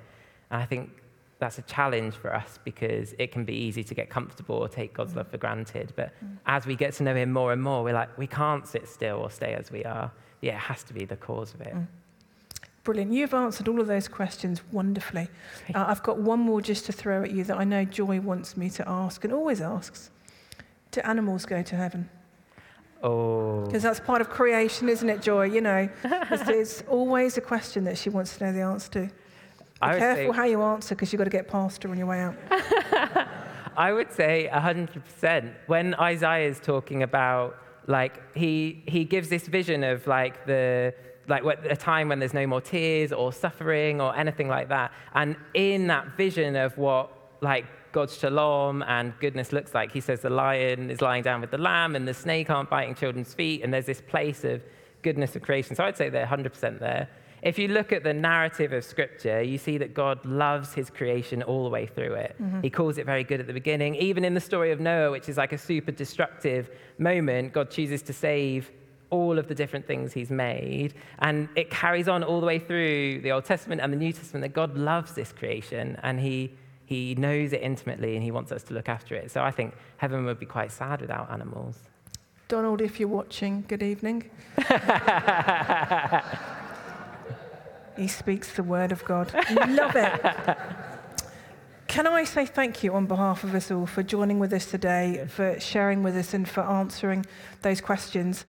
And 0.50 0.62
I 0.62 0.66
think 0.66 0.90
that's 1.38 1.58
a 1.58 1.62
challenge 1.62 2.14
for 2.14 2.34
us 2.34 2.58
because 2.64 3.14
it 3.18 3.32
can 3.32 3.44
be 3.44 3.54
easy 3.54 3.82
to 3.82 3.94
get 3.94 4.10
comfortable 4.10 4.56
or 4.56 4.68
take 4.68 4.94
God's 4.94 5.16
love 5.16 5.28
for 5.28 5.38
granted. 5.38 5.92
But 5.96 6.14
mm-hmm. 6.16 6.34
as 6.46 6.66
we 6.66 6.76
get 6.76 6.92
to 6.94 7.02
know 7.02 7.14
Him 7.14 7.32
more 7.32 7.52
and 7.52 7.62
more, 7.62 7.82
we're 7.82 7.94
like, 7.94 8.16
we 8.18 8.26
can't 8.26 8.66
sit 8.66 8.88
still 8.88 9.16
or 9.16 9.30
stay 9.30 9.54
as 9.54 9.70
we 9.72 9.82
are. 9.84 10.12
Yeah, 10.42 10.54
it 10.54 10.60
has 10.60 10.84
to 10.84 10.92
be 10.92 11.04
the 11.04 11.16
cause 11.16 11.54
of 11.54 11.62
it. 11.62 11.74
Mm. 11.74 11.86
Brilliant. 12.84 13.12
You've 13.12 13.34
answered 13.34 13.68
all 13.68 13.80
of 13.80 13.86
those 13.86 14.08
questions 14.08 14.60
wonderfully. 14.72 15.28
Uh, 15.74 15.84
I've 15.86 16.02
got 16.02 16.18
one 16.18 16.40
more 16.40 16.60
just 16.60 16.84
to 16.86 16.92
throw 16.92 17.22
at 17.22 17.30
you 17.30 17.44
that 17.44 17.56
I 17.56 17.62
know 17.64 17.84
Joy 17.84 18.20
wants 18.20 18.56
me 18.56 18.68
to 18.70 18.88
ask 18.88 19.22
and 19.24 19.32
always 19.32 19.60
asks. 19.60 20.10
Do 20.90 21.00
animals 21.02 21.46
go 21.46 21.62
to 21.62 21.76
heaven? 21.76 22.10
Oh, 23.02 23.64
Because 23.64 23.82
that's 23.82 24.00
part 24.00 24.20
of 24.20 24.30
creation, 24.30 24.88
isn't 24.88 25.08
it, 25.08 25.22
Joy? 25.22 25.44
You 25.44 25.60
know, 25.60 25.88
it's, 26.04 26.48
it's 26.48 26.82
always 26.88 27.36
a 27.36 27.40
question 27.40 27.84
that 27.84 27.98
she 27.98 28.10
wants 28.10 28.36
to 28.36 28.46
know 28.46 28.52
the 28.52 28.60
answer 28.62 28.90
to. 28.92 29.00
Be 29.06 29.12
I 29.80 29.98
careful 29.98 30.32
say, 30.32 30.36
how 30.36 30.44
you 30.44 30.62
answer 30.62 30.94
because 30.94 31.12
you've 31.12 31.18
got 31.18 31.24
to 31.24 31.30
get 31.30 31.48
past 31.48 31.82
her 31.84 31.90
on 31.90 31.98
your 31.98 32.06
way 32.06 32.20
out. 32.20 32.36
I 33.76 33.92
would 33.92 34.12
say 34.12 34.48
100%. 34.52 35.52
When 35.66 35.94
Isaiah 35.94 36.48
is 36.48 36.60
talking 36.60 37.02
about, 37.02 37.56
like, 37.86 38.36
he, 38.36 38.82
he 38.86 39.04
gives 39.04 39.28
this 39.28 39.46
vision 39.48 39.82
of, 39.82 40.06
like, 40.06 40.46
the, 40.46 40.94
like 41.28 41.44
a 41.64 41.76
time 41.76 42.08
when 42.08 42.18
there's 42.18 42.34
no 42.34 42.46
more 42.46 42.60
tears 42.60 43.12
or 43.12 43.32
suffering 43.32 44.00
or 44.00 44.16
anything 44.16 44.48
like 44.48 44.68
that. 44.68 44.92
And 45.14 45.36
in 45.54 45.86
that 45.88 46.16
vision 46.16 46.56
of 46.56 46.76
what, 46.76 47.10
like, 47.40 47.66
God's 47.92 48.16
shalom 48.16 48.82
and 48.82 49.12
goodness 49.20 49.52
looks 49.52 49.74
like, 49.74 49.92
he 49.92 50.00
says 50.00 50.20
the 50.20 50.30
lion 50.30 50.90
is 50.90 51.00
lying 51.00 51.22
down 51.22 51.40
with 51.40 51.50
the 51.50 51.58
lamb 51.58 51.94
and 51.94 52.08
the 52.08 52.14
snake 52.14 52.48
aren't 52.48 52.70
biting 52.70 52.94
children's 52.94 53.34
feet. 53.34 53.62
And 53.62 53.72
there's 53.72 53.86
this 53.86 54.00
place 54.00 54.44
of 54.44 54.62
goodness 55.02 55.36
of 55.36 55.42
creation. 55.42 55.76
So 55.76 55.84
I'd 55.84 55.96
say 55.96 56.08
they're 56.08 56.26
100% 56.26 56.78
there. 56.80 57.08
If 57.42 57.58
you 57.58 57.68
look 57.68 57.92
at 57.92 58.04
the 58.04 58.14
narrative 58.14 58.72
of 58.72 58.84
Scripture, 58.84 59.42
you 59.42 59.58
see 59.58 59.76
that 59.78 59.94
God 59.94 60.24
loves 60.24 60.72
his 60.72 60.88
creation 60.90 61.42
all 61.42 61.64
the 61.64 61.70
way 61.70 61.86
through 61.86 62.14
it. 62.14 62.36
Mm-hmm. 62.40 62.60
He 62.60 62.70
calls 62.70 62.98
it 62.98 63.04
very 63.04 63.24
good 63.24 63.40
at 63.40 63.48
the 63.48 63.52
beginning. 63.52 63.96
Even 63.96 64.24
in 64.24 64.32
the 64.32 64.40
story 64.40 64.70
of 64.70 64.78
Noah, 64.78 65.10
which 65.10 65.28
is 65.28 65.36
like 65.36 65.52
a 65.52 65.58
super 65.58 65.90
destructive 65.90 66.70
moment, 66.98 67.52
God 67.52 67.68
chooses 67.68 68.00
to 68.02 68.12
save 68.12 68.70
all 69.12 69.38
of 69.38 69.46
the 69.46 69.54
different 69.54 69.86
things 69.86 70.12
he's 70.12 70.30
made. 70.30 70.94
And 71.20 71.48
it 71.54 71.70
carries 71.70 72.08
on 72.08 72.24
all 72.24 72.40
the 72.40 72.46
way 72.46 72.58
through 72.58 73.20
the 73.20 73.30
Old 73.30 73.44
Testament 73.44 73.80
and 73.80 73.92
the 73.92 73.96
New 73.96 74.12
Testament 74.12 74.42
that 74.42 74.54
God 74.54 74.76
loves 74.76 75.12
this 75.12 75.32
creation 75.32 75.98
and 76.02 76.18
he, 76.18 76.54
he 76.86 77.14
knows 77.14 77.52
it 77.52 77.62
intimately 77.62 78.14
and 78.16 78.24
he 78.24 78.30
wants 78.30 78.50
us 78.50 78.62
to 78.64 78.74
look 78.74 78.88
after 78.88 79.14
it. 79.14 79.30
So 79.30 79.42
I 79.42 79.50
think 79.52 79.74
heaven 79.98 80.24
would 80.24 80.40
be 80.40 80.46
quite 80.46 80.72
sad 80.72 81.02
without 81.02 81.30
animals. 81.30 81.78
Donald, 82.48 82.80
if 82.80 82.98
you're 82.98 83.08
watching, 83.08 83.64
good 83.68 83.82
evening. 83.82 84.30
he 87.96 88.08
speaks 88.08 88.52
the 88.54 88.62
word 88.62 88.92
of 88.92 89.04
God. 89.04 89.32
Love 89.68 89.94
it. 89.94 90.56
Can 91.86 92.06
I 92.06 92.24
say 92.24 92.46
thank 92.46 92.82
you 92.82 92.94
on 92.94 93.04
behalf 93.04 93.44
of 93.44 93.54
us 93.54 93.70
all 93.70 93.84
for 93.84 94.02
joining 94.02 94.38
with 94.38 94.54
us 94.54 94.64
today, 94.64 95.26
for 95.28 95.60
sharing 95.60 96.02
with 96.02 96.16
us, 96.16 96.32
and 96.32 96.48
for 96.48 96.62
answering 96.62 97.26
those 97.60 97.82
questions? 97.82 98.46